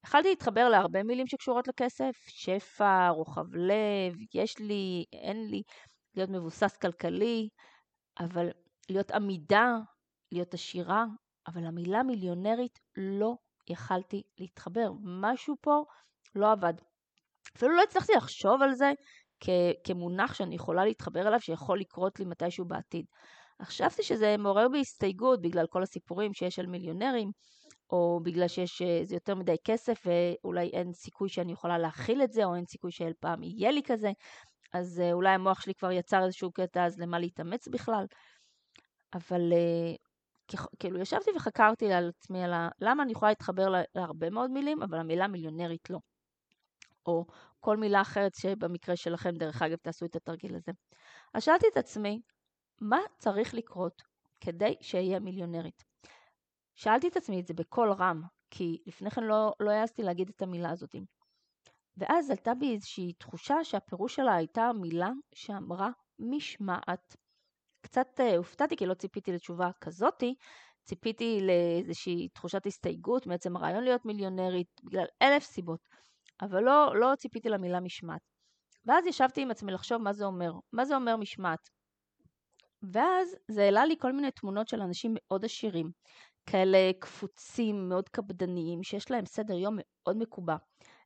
[0.07, 5.63] יכלתי להתחבר להרבה מילים שקשורות לכסף, שפע, רוחב לב, יש לי, אין לי,
[6.17, 7.49] להיות מבוסס כלכלי,
[8.21, 8.49] אבל
[8.89, 9.77] להיות עמידה,
[10.33, 11.05] להיות עשירה,
[11.47, 13.35] אבל המילה מיליונרית לא
[13.71, 14.91] יכלתי להתחבר.
[15.03, 15.85] משהו פה
[16.35, 16.75] לא עבד.
[17.57, 18.93] אפילו לא הצלחתי לחשוב על זה
[19.41, 23.05] כ- כמונח שאני יכולה להתחבר אליו, שיכול לקרות לי מתישהו בעתיד.
[23.63, 27.31] חשבתי שזה מעורר בי הסתייגות בגלל כל הסיפורים שיש על מיליונרים,
[27.91, 32.45] או בגלל שיש איזה יותר מדי כסף ואולי אין סיכוי שאני יכולה להכיל את זה,
[32.45, 34.11] או אין סיכוי שאי פעם יהיה לי כזה,
[34.73, 38.07] אז אה, אולי המוח שלי כבר יצר איזשהו קטע, אז למה להתאמץ בכלל?
[39.15, 39.95] אבל אה,
[40.79, 42.69] כאילו ישבתי וחקרתי על עצמי על ה...
[42.81, 45.99] למה אני יכולה להתחבר להרבה מאוד מילים, אבל המילה מיליונרית לא.
[47.07, 47.27] או
[47.61, 50.73] כל מילה אחרת שבמקרה שלכם, דרך אגב, תעשו את התרגיל הזה.
[51.35, 52.21] אז שאלתי את עצמי,
[52.81, 54.03] מה צריך לקרות
[54.41, 55.85] כדי שאהיה מיליונרית?
[56.75, 60.43] שאלתי את עצמי את זה בקול רם, כי לפני כן לא, לא העזתי להגיד את
[60.43, 60.95] המילה הזאת.
[61.97, 67.17] ואז עלתה בי איזושהי תחושה שהפירוש שלה הייתה מילה שאמרה משמעת.
[67.81, 70.35] קצת uh, הופתעתי כי לא ציפיתי לתשובה כזאתי,
[70.85, 75.81] ציפיתי לאיזושהי תחושת הסתייגות מעצם הרעיון להיות מיליונרית בגלל אלף סיבות,
[76.41, 78.21] אבל לא, לא ציפיתי למילה משמעת.
[78.87, 81.71] ואז ישבתי עם עצמי לחשוב מה זה אומר, מה זה אומר משמעת.
[82.83, 85.91] ואז זה העלה לי כל מיני תמונות של אנשים מאוד עשירים,
[86.47, 90.57] כאלה קפוצים, מאוד קפדניים, שיש להם סדר יום מאוד מקובע.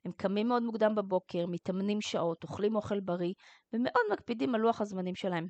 [0.07, 3.33] הם קמים מאוד מוקדם בבוקר, מתאמנים שעות, אוכלים אוכל בריא,
[3.73, 5.47] ומאוד מקפידים על לוח הזמנים שלהם.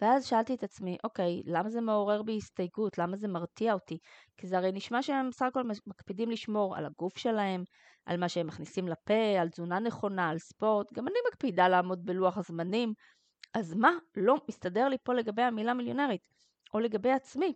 [0.00, 2.98] ואז שאלתי את עצמי, אוקיי, למה זה מעורר בי הסתייגות?
[2.98, 3.98] למה זה מרתיע אותי?
[4.36, 7.64] כי זה הרי נשמע שהם בסך הכל מקפידים לשמור על הגוף שלהם,
[8.06, 10.92] על מה שהם מכניסים לפה, על תזונה נכונה, על ספורט.
[10.92, 12.92] גם אני מקפידה לעמוד בלוח הזמנים.
[13.54, 16.28] אז מה לא מסתדר לי פה לגבי המילה מיליונרית?
[16.74, 17.54] או לגבי עצמי?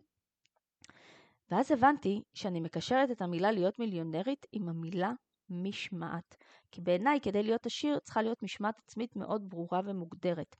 [1.51, 5.13] ואז הבנתי שאני מקשרת את המילה להיות מיליונרית עם המילה
[5.51, 6.37] משמעת.
[6.71, 10.57] כי בעיניי, כדי להיות עשיר, צריכה להיות משמעת עצמית מאוד ברורה ומוגדרת.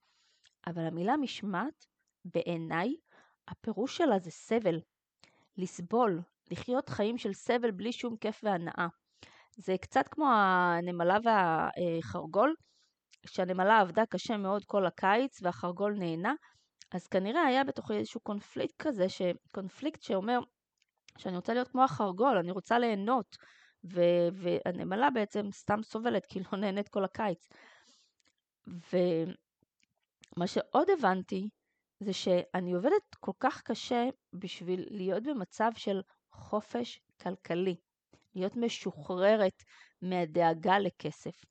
[0.67, 1.87] אבל המילה משמעת,
[2.25, 2.95] בעיניי,
[3.49, 4.81] הפירוש שלה זה סבל.
[5.57, 6.21] לסבול,
[6.51, 8.87] לחיות חיים של סבל בלי שום כיף והנאה.
[9.57, 12.55] זה קצת כמו הנמלה והחרגול,
[13.27, 16.35] שהנמלה עבדה קשה מאוד כל הקיץ והחרגול נהנה,
[16.93, 19.07] אז כנראה היה בתוכי איזשהו קונפליקט כזה,
[19.55, 20.39] קונפליקט שאומר
[21.19, 23.37] שאני רוצה להיות כמו החרגול, אני רוצה ליהנות,
[23.85, 27.49] ו- והנמלה בעצם סתם סובלת כי לא נהנית כל הקיץ.
[28.67, 31.49] ומה שעוד הבנתי
[32.01, 37.77] זה שאני עובדת כל כך קשה בשביל להיות במצב של חופש כלכלי,
[38.35, 39.63] להיות משוחררת
[40.03, 41.45] מהדאגה לכסף.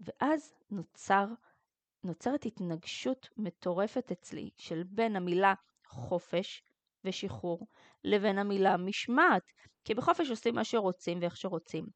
[0.00, 1.26] ואז נוצר,
[2.04, 5.54] נוצרת התנגשות מטורפת אצלי של בין המילה
[5.86, 6.62] חופש
[7.08, 7.66] ושחרור
[8.04, 9.42] לבין המילה משמעת,
[9.84, 11.86] כי בחופש עושים מה שרוצים ואיך שרוצים.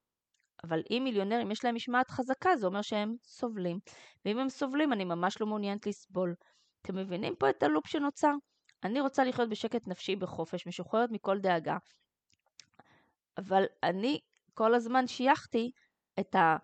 [0.64, 3.78] אבל אם מיליונרים יש להם משמעת חזקה, זה אומר שהם סובלים.
[4.24, 6.34] ואם הם סובלים, אני ממש לא מעוניינת לסבול.
[6.82, 8.32] אתם מבינים פה את הלופ שנוצר?
[8.84, 11.76] אני רוצה לחיות בשקט נפשי בחופש, משוחררת מכל דאגה.
[13.38, 14.18] אבל אני
[14.54, 15.70] כל הזמן שייכתי
[16.20, 16.56] את אה,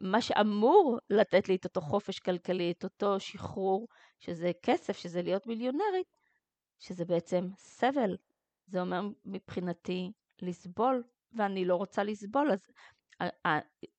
[0.00, 3.88] מה שאמור לתת לי את אותו חופש כלכלי, את אותו שחרור,
[4.20, 6.06] שזה כסף, שזה להיות מיליונרית,
[6.78, 8.16] שזה בעצם סבל.
[8.66, 10.12] זה אומר מבחינתי
[10.42, 12.58] לסבול, ואני לא רוצה לסבול, אז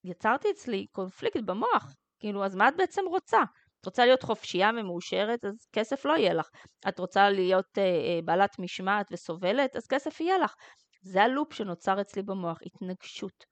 [0.03, 1.95] יצרתי אצלי קונפליקט במוח.
[2.19, 3.39] כאילו, אז מה את בעצם רוצה?
[3.81, 6.49] את רוצה להיות חופשייה ומאושרת, אז כסף לא יהיה לך.
[6.87, 10.53] את רוצה להיות אה, אה, בעלת משמעת וסובלת, אז כסף יהיה לך.
[11.01, 13.45] זה הלופ שנוצר אצלי במוח, התנגשות.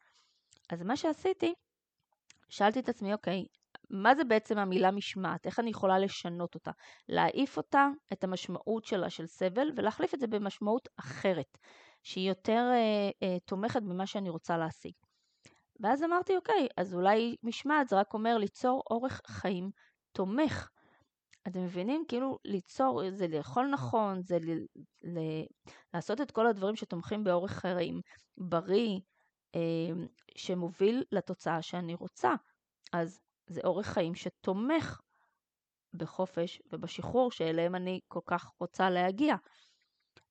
[0.70, 1.54] אז מה שעשיתי,
[2.50, 3.46] שאלתי את עצמי, אוקיי,
[3.90, 5.46] מה זה בעצם המילה משמעת?
[5.46, 6.72] איך אני יכולה לשנות אותה?
[7.10, 11.58] להעיף אותה, את המשמעות שלה של סבל, ולהחליף את זה במשמעות אחרת,
[12.04, 14.94] שהיא יותר אה, אה, תומכת במה שאני רוצה להשיג.
[15.80, 19.70] ואז אמרתי, אוקיי, אז אולי משמעת זה רק אומר ליצור אורך חיים
[20.12, 20.70] תומך.
[21.48, 22.04] אתם מבינים?
[22.08, 24.52] כאילו ליצור, זה לאכול נכון, זה ל,
[25.04, 25.20] ל,
[25.94, 28.02] לעשות את כל הדברים שתומכים באורך חיים
[28.38, 29.00] בריא,
[29.56, 30.06] אה,
[30.38, 32.34] שמוביל לתוצאה שאני רוצה.
[32.94, 35.02] אז זה אורך חיים שתומך
[35.94, 39.36] בחופש ובשחרור שאליהם אני כל כך רוצה להגיע.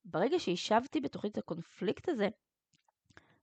[0.05, 2.29] ברגע שהשבתי בתוכנית את הקונפליקט הזה,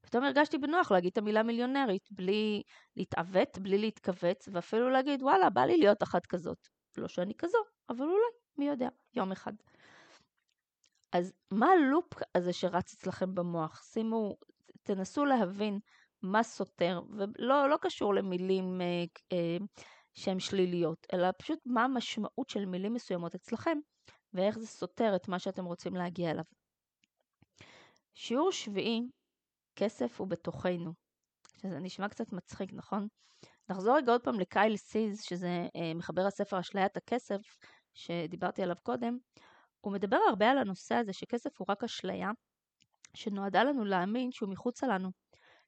[0.01, 2.63] פתאום הרגשתי בנוח להגיד את המילה מיליונרית, בלי
[2.95, 6.67] להתעוות, בלי להתכווץ, ואפילו להגיד, וואלה, בא לי להיות אחת כזאת.
[6.97, 7.57] לא שאני כזו,
[7.89, 9.53] אבל אולי, מי יודע, יום אחד.
[11.12, 13.83] אז מה הלופ הזה שרץ אצלכם במוח?
[13.83, 14.38] שימו,
[14.83, 15.79] תנסו להבין
[16.23, 19.57] מה סותר, ולא לא קשור למילים אה, אה,
[20.13, 23.77] שהן שליליות, אלא פשוט מה המשמעות של מילים מסוימות אצלכם,
[24.33, 26.43] ואיך זה סותר את מה שאתם רוצים להגיע אליו.
[28.13, 29.01] שיעור שביעי
[29.75, 30.93] כסף הוא בתוכנו.
[31.62, 33.07] שזה נשמע קצת מצחיק, נכון?
[33.69, 37.41] נחזור רגע עוד פעם לקייל סיז, שזה אה, מחבר הספר אשליית הכסף,
[37.93, 39.17] שדיברתי עליו קודם.
[39.81, 42.31] הוא מדבר הרבה על הנושא הזה שכסף הוא רק אשליה,
[43.13, 45.12] שנועדה לנו להאמין שהוא מחוצה לנו,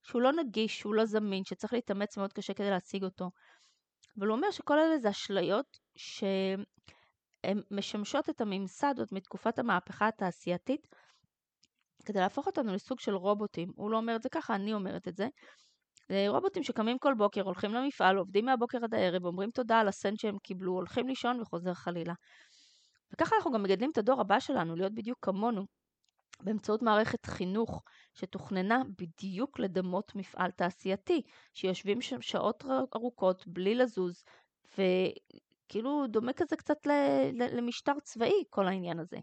[0.06, 3.30] שהוא לא נגיש, שהוא לא זמין, שצריך להתאמץ מאוד קשה כדי להשיג אותו.
[4.20, 10.88] אבל הוא אומר שכל אלה זה אשליות שהן משמשות את הממסד עוד מתקופת המהפכה התעשייתית,
[12.06, 13.72] כדי להפוך אותנו לסוג של רובוטים.
[13.76, 15.28] הוא לא אומר את זה ככה, אני אומרת את זה.
[16.28, 20.38] רובוטים שקמים כל בוקר, הולכים למפעל, עובדים מהבוקר עד הערב, אומרים תודה על הסנט שהם
[20.44, 22.14] קיבלו, הולכים לישון וחוזר חלילה.
[23.14, 25.66] וככה אנחנו גם מגדלים את הדור הבא שלנו, להיות בדיוק כמונו,
[26.44, 31.22] באמצעות מערכת חינוך שתוכננה בדיוק לדמות מפעל תעשייתי,
[31.54, 34.24] שיושבים שם שעות ארוכות בלי לזוז,
[34.74, 36.88] וכאילו דומה כזה קצת
[37.38, 39.18] למשטר צבאי כל העניין הזה.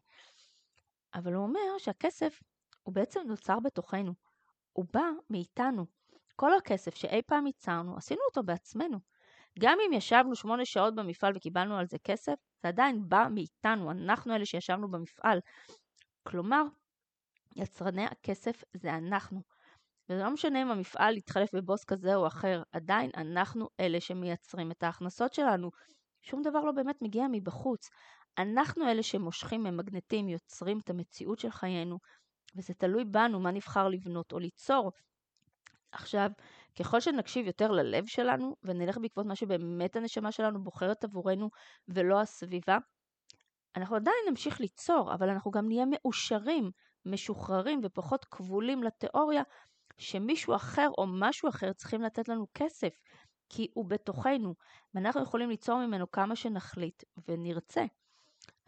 [1.14, 2.40] אבל הוא אומר שהכסף
[2.82, 4.12] הוא בעצם נוצר בתוכנו.
[4.72, 5.86] הוא בא מאיתנו.
[6.36, 8.98] כל הכסף שאי פעם ייצרנו, עשינו אותו בעצמנו.
[9.58, 14.34] גם אם ישבנו שמונה שעות במפעל וקיבלנו על זה כסף, זה עדיין בא מאיתנו, אנחנו
[14.34, 15.40] אלה שישבנו במפעל.
[16.22, 16.62] כלומר,
[17.56, 19.42] יצרני הכסף זה אנחנו.
[20.08, 24.82] וזה לא משנה אם המפעל יתחלף בבוס כזה או אחר, עדיין אנחנו אלה שמייצרים את
[24.82, 25.70] ההכנסות שלנו.
[26.22, 27.88] שום דבר לא באמת מגיע מבחוץ.
[28.38, 31.98] אנחנו אלה שמושכים, ממגנטים, יוצרים את המציאות של חיינו,
[32.56, 34.92] וזה תלוי בנו מה נבחר לבנות או ליצור.
[35.92, 36.30] עכשיו,
[36.78, 41.50] ככל שנקשיב יותר ללב שלנו ונלך בעקבות מה שבאמת הנשמה שלנו בוחרת עבורנו
[41.88, 42.78] ולא הסביבה,
[43.76, 46.70] אנחנו עדיין נמשיך ליצור, אבל אנחנו גם נהיה מאושרים,
[47.06, 49.42] משוחררים ופחות כבולים לתיאוריה
[49.98, 52.92] שמישהו אחר או משהו אחר צריכים לתת לנו כסף,
[53.48, 54.54] כי הוא בתוכנו,
[54.94, 57.84] ואנחנו יכולים ליצור ממנו כמה שנחליט ונרצה.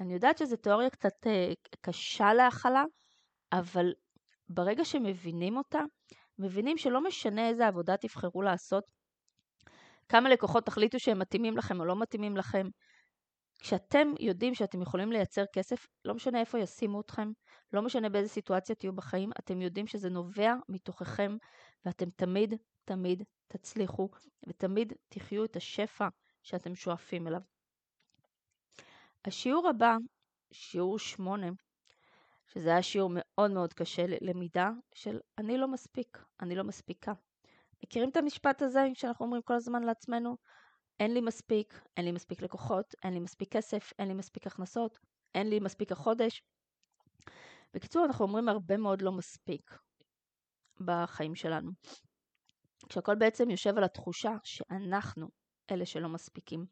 [0.01, 2.85] אני יודעת שזו תיאוריה קצת אה, קשה להכלה,
[3.53, 3.93] אבל
[4.49, 5.81] ברגע שמבינים אותה,
[6.39, 8.85] מבינים שלא משנה איזה עבודה תבחרו לעשות,
[10.09, 12.67] כמה לקוחות תחליטו שהם מתאימים לכם או לא מתאימים לכם.
[13.59, 17.29] כשאתם יודעים שאתם יכולים לייצר כסף, לא משנה איפה ישימו אתכם,
[17.75, 21.37] לא משנה באיזה סיטואציה תהיו בחיים, אתם יודעים שזה נובע מתוככם,
[21.85, 24.09] ואתם תמיד תמיד תצליחו,
[24.47, 26.09] ותמיד תחיו את השפע
[26.43, 27.41] שאתם שואפים אליו.
[29.25, 29.97] השיעור הבא,
[30.53, 31.47] שיעור שמונה,
[32.47, 37.13] שזה היה שיעור מאוד מאוד קשה ללמידה של אני לא מספיק, אני לא מספיקה.
[37.83, 40.37] מכירים את המשפט הזה שאנחנו אומרים כל הזמן לעצמנו?
[41.01, 44.99] אין לי מספיק, אין לי מספיק לקוחות, אין לי מספיק כסף, אין לי מספיק הכנסות,
[45.35, 46.43] אין לי מספיק החודש.
[47.75, 49.79] בקיצור, אנחנו אומרים הרבה מאוד לא מספיק
[50.81, 51.71] בחיים שלנו.
[52.89, 55.29] כשהכל בעצם יושב על התחושה שאנחנו
[55.71, 56.67] אלה שלא מספיקים.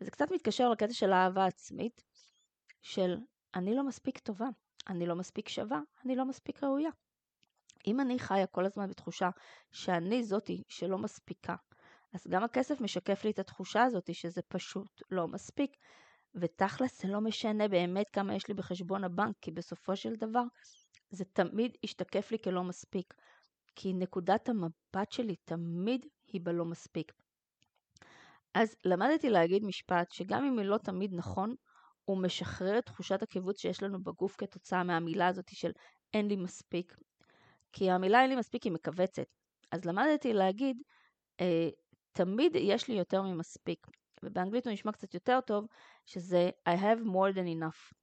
[0.00, 2.02] וזה קצת מתקשר לקטע של אהבה עצמית,
[2.82, 3.16] של
[3.54, 4.46] אני לא מספיק טובה,
[4.88, 6.90] אני לא מספיק שווה, אני לא מספיק ראויה.
[7.86, 9.30] אם אני חיה כל הזמן בתחושה
[9.72, 11.56] שאני זאתי שלא מספיקה,
[12.14, 15.76] אז גם הכסף משקף לי את התחושה הזאתי שזה פשוט לא מספיק.
[16.36, 20.42] ותכלס זה לא משנה באמת כמה יש לי בחשבון הבנק, כי בסופו של דבר
[21.10, 23.14] זה תמיד ישתקף לי כלא מספיק.
[23.76, 27.12] כי נקודת המבט שלי תמיד היא בלא מספיק.
[28.54, 31.54] אז למדתי להגיד משפט שגם אם הוא לא תמיד נכון,
[32.04, 35.70] הוא משחרר את תחושת הקיבוץ שיש לנו בגוף כתוצאה מהמילה הזאת של
[36.14, 36.96] אין לי מספיק.
[37.72, 39.26] כי המילה אין לי מספיק היא מכווצת.
[39.72, 40.76] אז למדתי להגיד,
[41.40, 41.68] אה,
[42.12, 43.86] תמיד יש לי יותר ממספיק.
[44.22, 45.66] ובאנגלית הוא נשמע קצת יותר טוב,
[46.06, 47.94] שזה I have more than enough.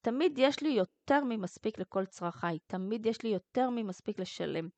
[0.00, 4.68] תמיד יש לי יותר ממספיק לכל צרכיי, תמיד יש לי יותר ממספיק לשלם.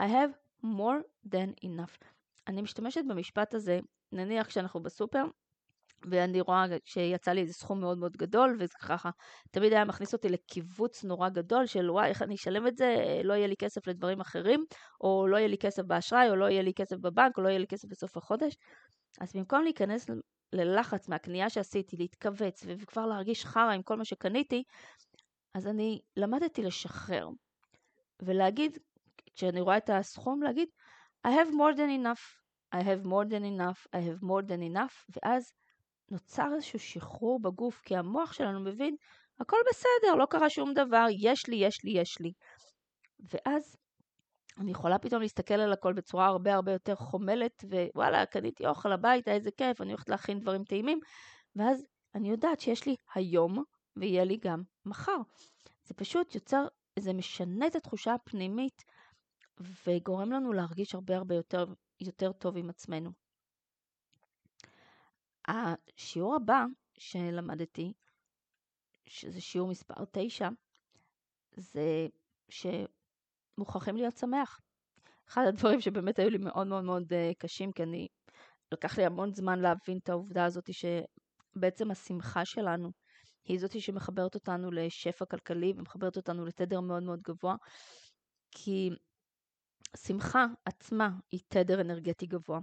[0.00, 2.04] I have more than enough.
[2.46, 3.80] אני משתמשת במשפט הזה,
[4.12, 5.24] נניח כשאנחנו בסופר,
[6.10, 9.10] ואני רואה שיצא לי איזה סכום מאוד מאוד גדול, וזה ככה
[9.50, 13.34] תמיד היה מכניס אותי לקיבוץ נורא גדול של וואי, איך אני אשלם את זה, לא
[13.34, 14.64] יהיה לי כסף לדברים אחרים,
[15.00, 17.58] או לא יהיה לי כסף באשראי, או לא יהיה לי כסף בבנק, או לא יהיה
[17.58, 18.56] לי כסף בסוף החודש.
[19.20, 20.06] אז במקום להיכנס
[20.52, 24.62] ללחץ מהקנייה שעשיתי, להתכווץ, וכבר להרגיש חרא עם כל מה שקניתי,
[25.54, 27.28] אז אני למדתי לשחרר.
[28.22, 28.78] ולהגיד,
[29.34, 30.68] כשאני רואה את הסכום, להגיד,
[31.26, 32.40] I have more than enough.
[32.74, 35.52] I have more than enough, I have more than enough, ואז
[36.10, 38.96] נוצר איזשהו שחרור בגוף, כי המוח שלנו מבין,
[39.40, 42.32] הכל בסדר, לא קרה שום דבר, יש לי, יש לי, יש לי.
[43.20, 43.76] ואז
[44.60, 49.30] אני יכולה פתאום להסתכל על הכל בצורה הרבה הרבה יותר חומלת, ווואלה, קניתי אוכל הביתה,
[49.30, 51.00] איזה כיף, אני הולכת להכין דברים טעימים,
[51.56, 53.64] ואז אני יודעת שיש לי היום,
[53.96, 55.16] ויהיה לי גם מחר.
[55.84, 56.66] זה פשוט יוצר,
[56.98, 58.84] זה משנה את התחושה הפנימית,
[59.86, 61.66] וגורם לנו להרגיש הרבה הרבה יותר,
[62.00, 63.10] יותר טוב עם עצמנו.
[65.48, 66.64] השיעור הבא
[66.98, 67.92] שלמדתי,
[69.06, 70.48] שזה שיעור מספר 9,
[71.56, 72.06] זה
[73.60, 74.60] שמוכרחים להיות שמח.
[75.28, 78.08] אחד הדברים שבאמת היו לי מאוד מאוד מאוד אה, קשים, כי אני,
[78.72, 82.90] לקח לי המון זמן להבין את העובדה הזאת שבעצם השמחה שלנו
[83.44, 87.54] היא זאת שמחברת אותנו לשפע כלכלי ומחברת אותנו לתדר מאוד מאוד גבוה,
[88.50, 88.90] כי
[89.96, 92.58] שמחה עצמה היא תדר אנרגטי גבוה.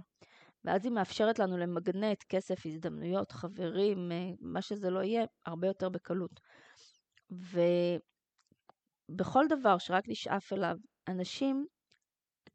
[0.64, 5.88] ואז היא מאפשרת לנו למגנט כסף, הזדמנויות, חברים, אה, מה שזה לא יהיה, הרבה יותר
[5.88, 6.40] בקלות.
[9.08, 10.76] ובכל דבר שרק נשאף אליו,
[11.08, 11.66] אנשים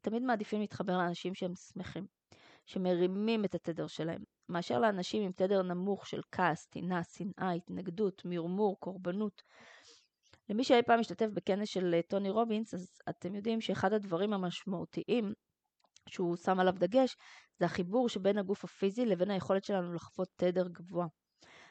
[0.00, 2.06] תמיד מעדיפים להתחבר לאנשים שהם שמחים,
[2.66, 8.80] שמרימים את התדר שלהם, מאשר לאנשים עם תדר נמוך של כעס, טינה, שנאה, התנגדות, מרמור,
[8.80, 9.42] קורבנות.
[10.48, 15.32] למי שאי פעם משתתף בכנס של אה, טוני רובינס, אז אתם יודעים שאחד הדברים המשמעותיים
[16.08, 17.16] שהוא שם עליו דגש,
[17.58, 21.06] זה החיבור שבין הגוף הפיזי לבין היכולת שלנו לחוות תדר גבוה.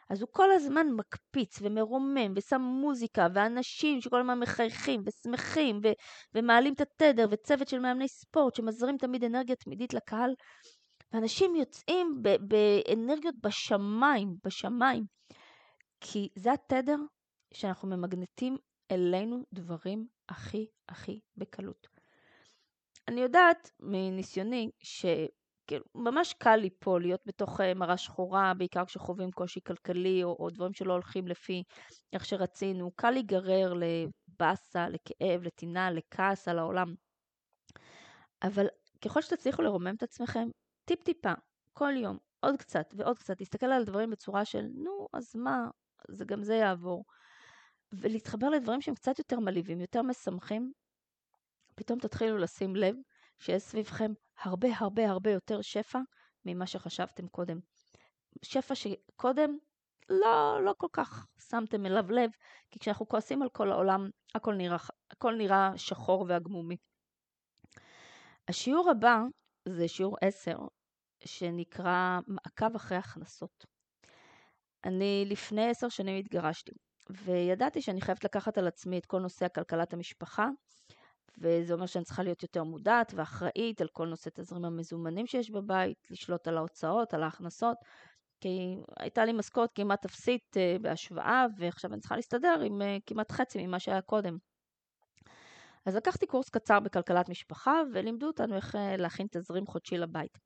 [0.09, 5.91] אז הוא כל הזמן מקפיץ ומרומם ושם מוזיקה ואנשים שכל הזמן מחייכים ושמחים ו-
[6.35, 10.33] ומעלים את התדר וצוות של מאמני ספורט שמזרים תמיד אנרגיה תמידית לקהל
[11.13, 15.03] ואנשים יוצאים ב- באנרגיות בשמיים, בשמיים
[16.01, 16.97] כי זה התדר
[17.53, 18.57] שאנחנו ממגנטים
[18.91, 21.87] אלינו דברים הכי הכי בקלות.
[23.07, 24.69] אני יודעת מניסיוני
[25.63, 30.49] שכאילו ממש קל ליפול, להיות בתוך אה, מראה שחורה, בעיקר כשחווים קושי כלכלי או, או
[30.49, 31.63] דברים שלא הולכים לפי
[32.13, 36.95] איך שרצינו, קל להיגרר לבאסה, לכאב, לטינה, לכעס על העולם.
[38.43, 38.67] אבל
[39.05, 40.47] ככל שתצליחו לרומם את עצמכם,
[40.85, 41.33] טיפ-טיפה,
[41.73, 45.67] כל יום, עוד קצת ועוד קצת, להסתכל על הדברים בצורה של, נו, אז מה,
[46.09, 47.05] זה גם זה יעבור.
[47.91, 50.71] ולהתחבר לדברים שהם קצת יותר מלהיבים, יותר משמחים,
[51.75, 52.95] פתאום תתחילו לשים לב
[53.39, 54.11] שיש סביבכם
[54.41, 55.99] הרבה הרבה הרבה יותר שפע
[56.45, 57.59] ממה שחשבתם קודם.
[58.41, 59.57] שפע שקודם
[60.09, 62.29] לא, לא כל כך שמתם אליו לב,
[62.71, 64.77] כי כשאנחנו כועסים על כל העולם, הכל נראה,
[65.11, 66.77] הכל נראה שחור ועגמומי.
[68.47, 69.17] השיעור הבא
[69.67, 70.57] זה שיעור 10,
[71.25, 73.65] שנקרא מעקב אחרי הכנסות.
[74.85, 76.71] אני לפני עשר שנים התגרשתי,
[77.09, 80.47] וידעתי שאני חייבת לקחת על עצמי את כל נושא הכלכלת המשפחה,
[81.37, 86.07] וזה אומר שאני צריכה להיות יותר מודעת ואחראית על כל נושא תזרים המזומנים שיש בבית,
[86.09, 87.77] לשלוט על ההוצאות, על ההכנסות,
[88.41, 93.31] כי הייתה לי משכורת כמעט אפסית uh, בהשוואה, ועכשיו אני צריכה להסתדר עם uh, כמעט
[93.31, 94.37] חצי ממה שהיה קודם.
[95.85, 100.37] אז לקחתי קורס קצר בכלכלת משפחה, ולימדו אותנו איך uh, להכין תזרים חודשי לבית.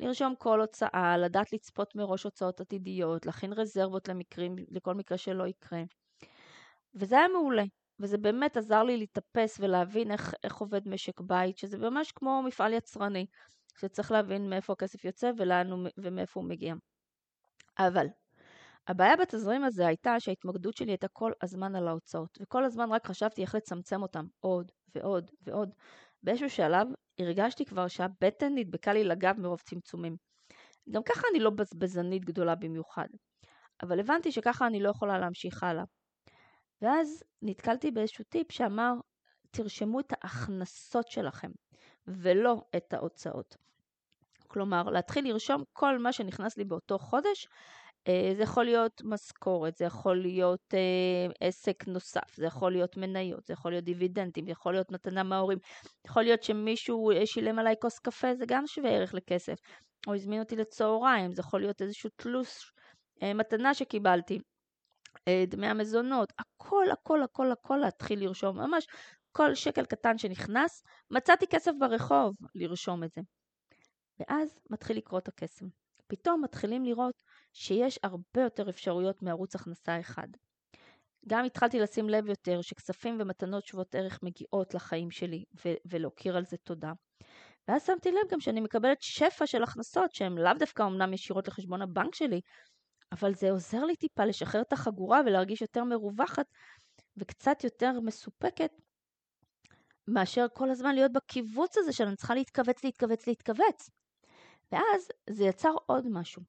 [0.00, 5.82] לרשום כל הוצאה, לדעת לצפות מראש הוצאות עתידיות, להכין רזרבות למקרים, לכל מקרה שלא יקרה.
[6.94, 7.64] וזה היה מעולה.
[8.00, 12.72] וזה באמת עזר לי להתאפס ולהבין איך, איך עובד משק בית, שזה ממש כמו מפעל
[12.72, 13.26] יצרני,
[13.80, 16.74] שצריך להבין מאיפה הכסף יוצא ולאן הוא, ומאיפה הוא מגיע.
[17.78, 18.06] אבל
[18.88, 23.42] הבעיה בתזרים הזה הייתה שההתמקדות שלי הייתה כל הזמן על ההוצאות, וכל הזמן רק חשבתי
[23.42, 25.74] איך לצמצם אותם עוד ועוד ועוד.
[26.22, 26.86] באיזשהו שלב
[27.18, 30.16] הרגשתי כבר שהבטן נדבקה לי לגב מרוב צמצומים.
[30.90, 33.06] גם ככה אני לא בזבזנית גדולה במיוחד.
[33.82, 35.84] אבל הבנתי שככה אני לא יכולה להמשיך הלאה.
[36.82, 38.92] ואז נתקלתי באיזשהו טיפ שאמר,
[39.50, 41.50] תרשמו את ההכנסות שלכם,
[42.06, 43.56] ולא את ההוצאות.
[44.46, 47.48] כלומר, להתחיל לרשום כל מה שנכנס לי באותו חודש.
[48.08, 53.46] אה, זה יכול להיות משכורת, זה יכול להיות אה, עסק נוסף, זה יכול להיות מניות,
[53.46, 55.58] זה יכול להיות דיבידנדים, זה יכול להיות מתנה מההורים,
[56.06, 59.58] יכול להיות שמישהו אה, שילם עליי כוס קפה, זה גם שווה ערך לכסף,
[60.06, 62.72] או הזמין אותי לצהריים, זה יכול להיות איזשהו תלוש
[63.22, 64.38] אה, מתנה שקיבלתי,
[65.46, 68.86] דמי המזונות, הכל, הכל, הכל, הכל להתחיל לרשום, ממש
[69.32, 73.20] כל שקל קטן שנכנס, מצאתי כסף ברחוב לרשום את זה.
[74.20, 75.66] ואז מתחיל לקרות הקסם.
[76.06, 80.28] פתאום מתחילים לראות שיש הרבה יותר אפשרויות מערוץ הכנסה אחד.
[81.28, 86.44] גם התחלתי לשים לב יותר שכספים ומתנות שוות ערך מגיעות לחיים שלי ו- ולהכיר על
[86.44, 86.92] זה תודה.
[87.68, 91.82] ואז שמתי לב גם שאני מקבלת שפע של הכנסות שהן לאו דווקא אמנם ישירות לחשבון
[91.82, 92.40] הבנק שלי,
[93.12, 96.46] אבל זה עוזר לי טיפה לשחרר את החגורה ולהרגיש יותר מרווחת
[97.16, 98.70] וקצת יותר מסופקת
[100.08, 103.90] מאשר כל הזמן להיות בקיבוץ הזה שאני צריכה להתכווץ, להתכווץ, להתכווץ.
[104.72, 106.42] ואז זה יצר עוד משהו.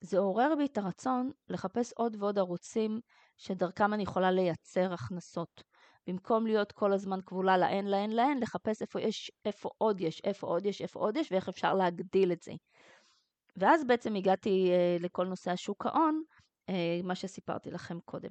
[0.00, 3.00] זה עורר בי את הרצון לחפש עוד ועוד ערוצים
[3.36, 5.62] שדרכם אני יכולה לייצר הכנסות.
[6.06, 10.46] במקום להיות כל הזמן כבולה לאין, לאין, לאין, לחפש איפה יש, איפה עוד יש, איפה
[10.46, 12.52] עוד יש, איפה עוד יש, ואיך אפשר להגדיל את זה.
[13.60, 16.22] ואז בעצם הגעתי אה, לכל נושא השוק ההון,
[16.68, 18.30] אה, מה שסיפרתי לכם קודם.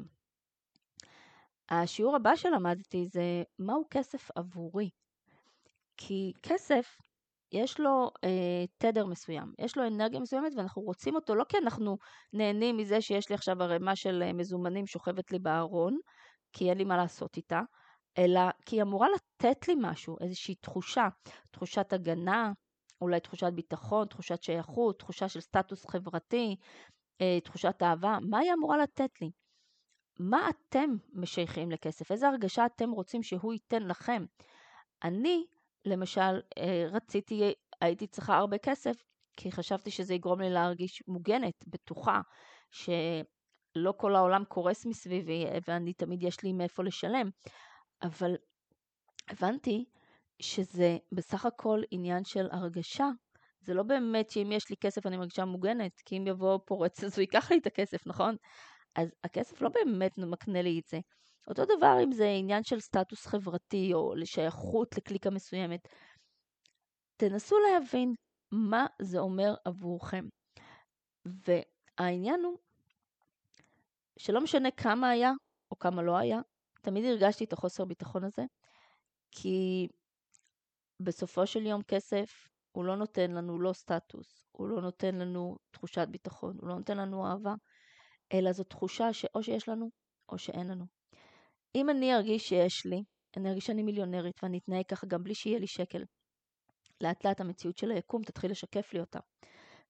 [1.69, 4.89] השיעור הבא שלמדתי זה מהו כסף עבורי.
[5.97, 6.97] כי כסף
[7.51, 11.97] יש לו אה, תדר מסוים, יש לו אנרגיה מסוימת ואנחנו רוצים אותו לא כי אנחנו
[12.33, 15.97] נהנים מזה שיש לי עכשיו ערימה של אה, מזומנים שוכבת לי בארון,
[16.53, 17.61] כי אין לי מה לעשות איתה,
[18.17, 21.07] אלא כי היא אמורה לתת לי משהו, איזושהי תחושה,
[21.51, 22.51] תחושת הגנה,
[23.01, 26.55] אולי תחושת ביטחון, תחושת שייכות, תחושה של סטטוס חברתי,
[27.21, 29.31] אה, תחושת אהבה, מה היא אמורה לתת לי?
[30.19, 32.11] מה אתם משייכים לכסף?
[32.11, 34.25] איזה הרגשה אתם רוצים שהוא ייתן לכם?
[35.03, 35.45] אני
[35.85, 38.95] למשל, אה, רציתי, הייתי צריכה הרבה כסף,
[39.37, 42.21] כי חשבתי שזה יגרום לי להרגיש מוגנת, בטוחה,
[42.71, 47.29] שלא כל העולם קורס מסביבי ואני תמיד יש לי מאיפה לשלם.
[48.01, 48.35] אבל
[49.29, 49.85] הבנתי
[50.39, 53.09] שזה בסך הכל עניין של הרגשה.
[53.61, 57.13] זה לא באמת שאם יש לי כסף אני מרגישה מוגנת, כי אם יבוא פורץ אז
[57.13, 58.35] הוא ייקח לי את הכסף, נכון?
[58.95, 60.99] אז הכסף לא באמת מקנה לי את זה.
[61.47, 65.87] אותו דבר אם זה עניין של סטטוס חברתי או לשייכות לקליקה מסוימת.
[67.17, 68.13] תנסו להבין
[68.51, 70.25] מה זה אומר עבורכם.
[71.25, 72.57] והעניין הוא
[74.17, 75.31] שלא משנה כמה היה
[75.71, 76.39] או כמה לא היה,
[76.81, 78.43] תמיד הרגשתי את החוסר ביטחון הזה,
[79.31, 79.87] כי
[80.99, 86.07] בסופו של יום כסף הוא לא נותן לנו לא סטטוס, הוא לא נותן לנו תחושת
[86.11, 87.53] ביטחון, הוא לא נותן לנו אהבה,
[88.33, 89.89] אלא זו תחושה שאו שיש לנו
[90.29, 90.85] או שאין לנו.
[91.75, 93.03] אם אני ארגיש שיש לי,
[93.37, 96.03] אני ארגיש שאני מיליונרית ואני אתנהג ככה גם בלי שיהיה לי שקל.
[97.01, 99.19] לאט לאט המציאות של היקום תתחיל לשקף לי אותה.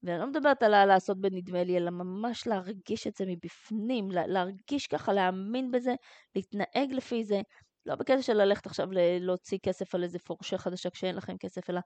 [0.03, 5.13] ואני לא מדברת על לעשות בנדמה לי, אלא ממש להרגיש את זה מבפנים, להרגיש ככה,
[5.13, 5.95] להאמין בזה,
[6.35, 7.41] להתנהג לפי זה.
[7.87, 8.87] לא בקטע של ללכת עכשיו
[9.19, 11.81] להוציא כסף על איזה פורשה חדשה כשאין לכם כסף, אלא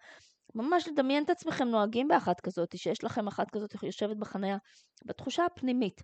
[0.56, 4.58] ממש לדמיין את עצמכם נוהגים באחת כזאת, שיש לכם אחת כזאת יושבת בחניה,
[5.06, 6.02] בתחושה הפנימית.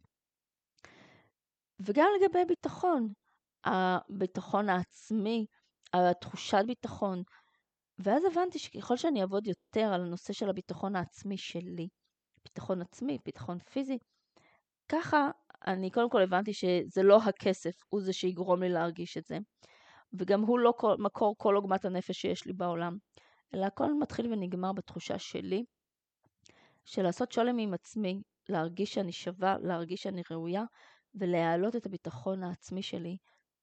[1.80, 3.14] וגם לגבי ביטחון,
[3.66, 5.46] הביטחון העצמי,
[5.94, 7.24] התחושת ביטחון.
[8.00, 11.88] ואז הבנתי שככל שאני אעבוד יותר על הנושא של הביטחון העצמי שלי,
[12.44, 13.98] ביטחון עצמי, ביטחון פיזי,
[14.90, 15.30] ככה
[15.68, 19.38] אני קודם כל הבנתי שזה לא הכסף, הוא זה שיגרום לי להרגיש את זה,
[20.14, 22.98] וגם הוא לא כל, מקור כל עוגמת הנפש שיש לי בעולם,
[23.54, 25.66] אלא הכל מתחיל ונגמר בתחושה שלי,
[26.86, 30.64] של לעשות שולם עם עצמי, להרגיש שאני שווה, להרגיש שאני ראויה,
[31.16, 33.18] ולהעלות את הביטחון העצמי שלי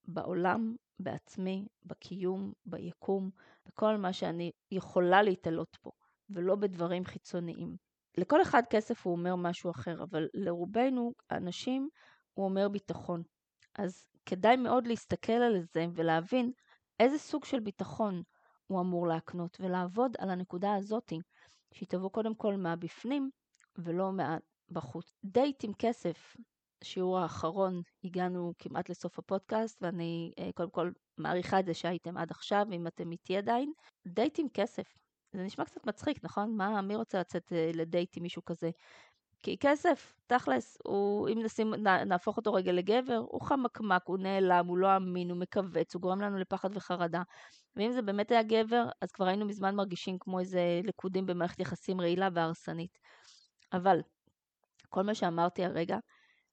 [0.05, 3.31] בעולם, בעצמי, בקיום, ביקום,
[3.67, 5.91] בכל מה שאני יכולה להתעלות פה,
[6.31, 7.77] ולא בדברים חיצוניים.
[8.19, 11.89] לכל אחד כסף הוא אומר משהו אחר, אבל לרובנו, אנשים,
[12.35, 13.23] הוא אומר ביטחון.
[13.79, 16.53] אז כדאי מאוד להסתכל על זה ולהבין
[17.01, 18.23] איזה סוג של ביטחון
[18.67, 21.19] הוא אמור להקנות, ולעבוד על הנקודה הזאתי,
[21.75, 23.31] שהיא תבוא קודם כל מהבפנים
[23.79, 25.13] ולא מבחוץ.
[25.25, 26.37] דייט עם כסף
[26.83, 32.31] השיעור האחרון הגענו כמעט לסוף הפודקאסט, ואני אה, קודם כל מעריכה את זה שהייתם עד
[32.31, 33.73] עכשיו, אם אתם איתי עדיין.
[34.07, 34.97] דייט עם כסף.
[35.33, 36.57] זה נשמע קצת מצחיק, נכון?
[36.57, 38.71] מה, מי רוצה לצאת אה, לדייט עם מישהו כזה?
[39.45, 41.75] כי כסף, תכלס, הוא, אם נשים,
[42.07, 46.21] נהפוך אותו רגע לגבר, הוא חמקמק, הוא נעלם, הוא לא אמין, הוא מכווץ, הוא גורם
[46.21, 47.23] לנו לפחד וחרדה.
[47.77, 52.01] ואם זה באמת היה גבר, אז כבר היינו מזמן מרגישים כמו איזה לכודים במערכת יחסים
[52.01, 52.99] רעילה והרסנית.
[53.73, 54.01] אבל,
[54.89, 55.99] כל מה שאמרתי הרגע,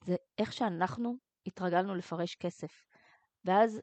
[0.05, 1.15] זה איך שאנחנו
[1.45, 2.85] התרגלנו לפרש כסף.
[3.45, 3.81] ואז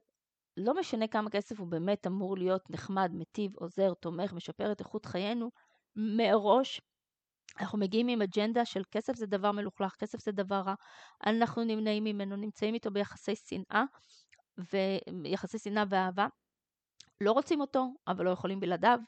[0.56, 5.06] לא משנה כמה כסף הוא באמת אמור להיות נחמד, מטיב, עוזר, תומך, משפר את איכות
[5.06, 5.50] חיינו,
[5.96, 6.80] מראש
[7.61, 10.74] אנחנו מגיעים עם אג'נדה של כסף זה דבר מלוכלך, כסף זה דבר רע,
[11.26, 13.84] אנחנו נמנעים ממנו, נמצאים איתו ביחסי שנאה,
[15.22, 16.26] ויחסי שנאה ואהבה,
[17.20, 18.99] לא רוצים אותו, אבל לא יכולים בלעדיו.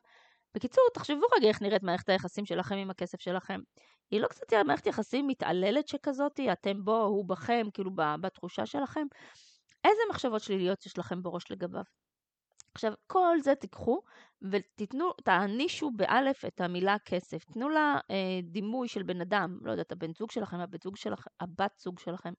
[0.54, 3.60] בקיצור, תחשבו רגע איך נראית מערכת היחסים שלכם עם הכסף שלכם.
[4.10, 9.06] היא לא קצת מערכת יחסים מתעללת שכזאת, אתם בו, הוא בכם, כאילו בתחושה שלכם.
[9.84, 11.82] איזה מחשבות שליליות יש לכם בראש לגביו?
[12.74, 14.00] עכשיו, כל זה תיקחו
[14.50, 17.44] ותיתנו, תענישו באלף את המילה כסף.
[17.44, 21.30] תנו לה אה, דימוי של בן אדם, לא יודעת, הבן זוג שלכם, הבת זוג שלכם,
[21.40, 22.32] הבת זוג שלכם.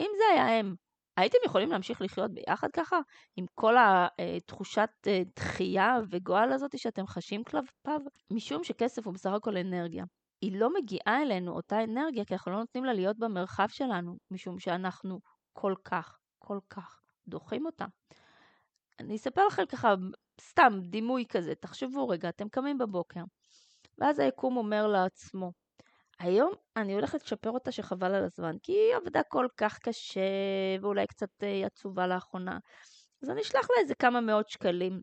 [0.00, 0.74] אם זה היה הם,
[1.16, 2.98] הייתם יכולים להמשיך לחיות ביחד ככה?
[3.36, 8.00] עם כל התחושת אה, דחייה וגועל הזאת שאתם חשים כלפיו?
[8.30, 10.04] משום שכסף הוא בסך הכל אנרגיה.
[10.42, 14.58] היא לא מגיעה אלינו, אותה אנרגיה, כי אנחנו לא נותנים לה להיות במרחב שלנו, משום
[14.58, 15.20] שאנחנו
[15.52, 17.86] כל כך, כל כך דוחים אותה.
[19.02, 19.94] אני אספר לכם ככה,
[20.40, 23.20] סתם דימוי כזה, תחשבו רגע, אתם קמים בבוקר,
[23.98, 25.52] ואז היקום אומר לעצמו,
[26.18, 30.20] היום אני הולכת לשפר אותה שחבל על הזמן, כי היא עבדה כל כך קשה,
[30.80, 32.58] ואולי קצת אה, עצובה לאחרונה,
[33.22, 35.00] אז אני אשלח לה איזה כמה מאות שקלים.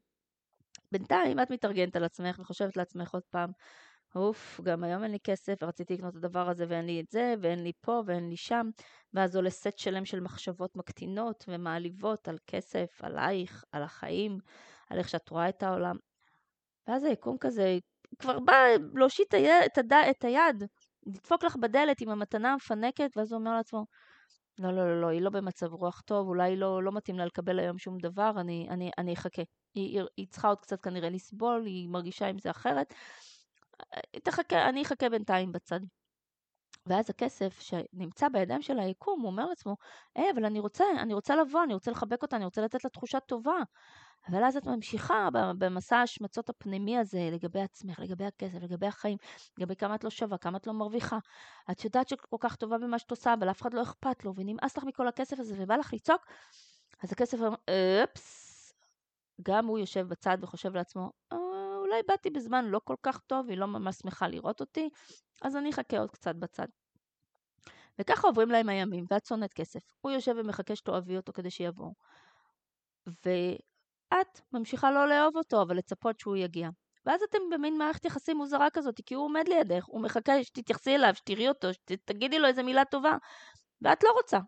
[0.91, 3.51] בינתיים את מתארגנת על עצמך וחושבת לעצמך עוד פעם,
[4.15, 7.33] אוף, גם היום אין לי כסף, ורציתי לקנות את הדבר הזה ואין לי את זה,
[7.41, 8.69] ואין לי פה ואין לי שם,
[9.13, 14.37] ואז עולה סט שלם של מחשבות מקטינות ומעליבות על כסף, עלייך, על החיים,
[14.89, 15.95] על איך שאת רואה את העולם.
[16.87, 17.77] ואז היקום כזה
[18.19, 18.53] כבר בא
[18.95, 19.71] להושיט את, היד,
[20.09, 20.63] את היד,
[21.05, 23.85] לדפוק לך בדלת עם המתנה המפנקת, ואז הוא אומר לעצמו,
[24.59, 27.59] לא, לא, לא, לא, היא לא במצב רוח טוב, אולי לא, לא מתאים לה לקבל
[27.59, 29.41] היום שום דבר, אני, אני, אני אחכה.
[29.73, 32.93] היא, היא, היא צריכה עוד קצת כנראה לסבול, היא מרגישה עם זה אחרת.
[34.23, 35.79] תחכה, אני אחכה בינתיים בצד.
[36.85, 39.75] ואז הכסף שנמצא בידיים של היקום, הוא אומר לעצמו,
[40.15, 42.89] היי, אבל אני רוצה, אני רוצה לבוא, אני רוצה לחבק אותה, אני רוצה לתת לה
[42.89, 43.57] תחושה טובה.
[44.27, 49.17] אבל אז את ממשיכה במסע ההשמצות הפנימי הזה לגבי עצמך, לגבי הכסף, לגבי החיים,
[49.57, 51.17] לגבי כמה את לא שווה, כמה את לא מרוויחה.
[51.71, 54.33] את יודעת שאת כל כך טובה במה שאת עושה, אבל אף אחד לא אכפת לו,
[54.35, 56.25] ונמאס לך מכל הכסף הזה, ובא לך לצעוק,
[57.03, 57.55] אז הכסף אומר,
[58.03, 58.73] אופס,
[59.41, 61.37] גם הוא יושב בצד וחושב לעצמו, אה,
[61.89, 64.89] אולי באתי בזמן לא כל כך טוב, היא לא ממש שמחה לראות אותי,
[65.41, 66.67] אז אני אחכה עוד קצת בצד.
[67.99, 69.79] וככה עוברים להם הימים, ואת שונאת כסף.
[70.01, 71.91] הוא יושב ומחכה שתאהבי אותו כדי שיבוא.
[73.07, 76.69] ואת ממשיכה לא לאהוב אותו, אבל לצפות שהוא יגיע.
[77.05, 81.15] ואז אתם במין מערכת יחסים מוזרה כזאת, כי הוא עומד לידך, הוא מחכה שתתייחסי אליו,
[81.15, 83.17] שתראי אותו, שתגידי לו איזה מילה טובה,
[83.81, 84.39] ואת לא רוצה,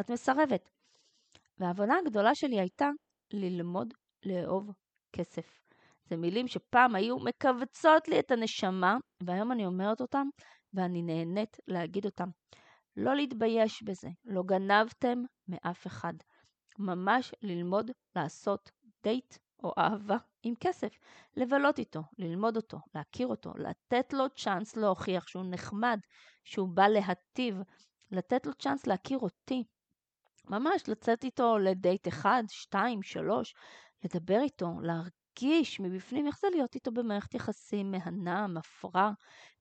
[0.00, 0.70] את מסרבת.
[1.58, 2.90] וההבנה הגדולה שלי הייתה
[3.32, 3.94] ללמוד
[4.26, 4.70] לאהוב
[5.12, 5.69] כסף.
[6.10, 10.26] זה מילים שפעם היו מכווצות לי את הנשמה, והיום אני אומרת אותם,
[10.74, 12.28] ואני נהנית להגיד אותם.
[12.96, 16.12] לא להתבייש בזה, לא גנבתם מאף אחד.
[16.78, 18.70] ממש ללמוד לעשות
[19.02, 20.98] דייט או אהבה עם כסף.
[21.36, 25.98] לבלות איתו, ללמוד אותו, להכיר אותו, לתת לו צ'אנס להוכיח שהוא נחמד,
[26.44, 27.56] שהוא בא להטיב,
[28.10, 29.64] לתת לו צ'אנס להכיר אותי.
[30.48, 33.54] ממש לצאת איתו לדייט אחד, שתיים, שלוש,
[34.04, 34.70] לדבר איתו,
[35.30, 39.12] להרגיש מבפנים איך זה להיות איתו במערכת יחסים מהנה, מפרה,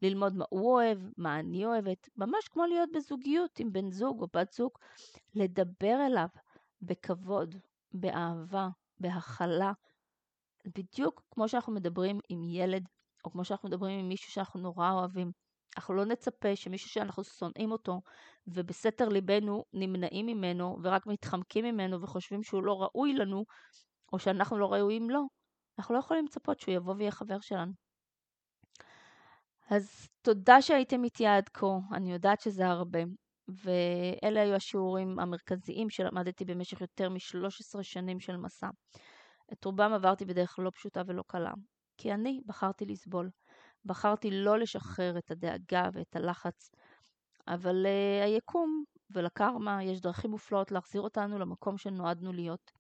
[0.02, 4.28] ללמוד מה הוא אוהב, מה אני אוהבת, ממש כמו להיות בזוגיות עם בן זוג או
[4.34, 4.72] בת זוג,
[5.36, 6.28] לדבר אליו
[6.82, 7.56] בכבוד,
[7.92, 8.68] באהבה,
[9.00, 9.72] בהכלה,
[10.76, 12.88] בדיוק כמו שאנחנו מדברים עם ילד,
[13.26, 15.32] או כמו שאנחנו מדברים עם מישהו שאנחנו נורא אוהבים.
[15.78, 18.02] אנחנו לא נצפה שמישהו שאנחנו שונאים אותו,
[18.48, 23.46] ובסתר ליבנו נמנעים ממנו, ורק מתחמקים ממנו וחושבים שהוא לא ראוי לנו,
[24.14, 25.39] או שאנחנו לא ראויים לו,
[25.80, 27.72] אנחנו לא יכולים לצפות שהוא יבוא ויהיה חבר שלנו.
[29.70, 33.00] אז תודה שהייתם איתי עד כה, אני יודעת שזה הרבה,
[33.48, 38.68] ואלה היו השיעורים המרכזיים שלמדתי במשך יותר מ-13 שנים של מסע.
[39.54, 41.54] את רובם עברתי בדרך לא פשוטה ולא קלה,
[41.98, 43.30] כי אני בחרתי לסבול.
[43.86, 46.72] בחרתי לא לשחרר את הדאגה ואת הלחץ,
[47.48, 52.79] אבל uh, היקום ולקרמה יש דרכים מופלאות להחזיר אותנו למקום שנועדנו להיות.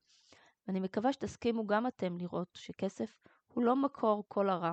[0.69, 3.21] ואני מקווה שתסכימו גם אתם לראות שכסף
[3.53, 4.71] הוא לא מקור כל הרע,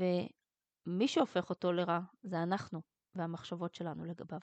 [0.00, 2.80] ומי שהופך אותו לרע זה אנחנו
[3.14, 4.38] והמחשבות שלנו לגביו.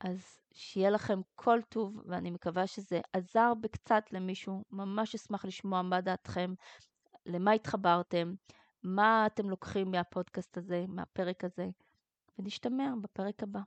[0.00, 4.64] אז שיהיה לכם כל טוב, ואני מקווה שזה עזר בקצת למישהו.
[4.70, 6.54] ממש אשמח לשמוע מה דעתכם,
[7.26, 8.34] למה התחברתם,
[8.82, 11.68] מה אתם לוקחים מהפודקאסט הזה, מהפרק הזה,
[12.38, 13.60] ונשתמע בפרק הבא.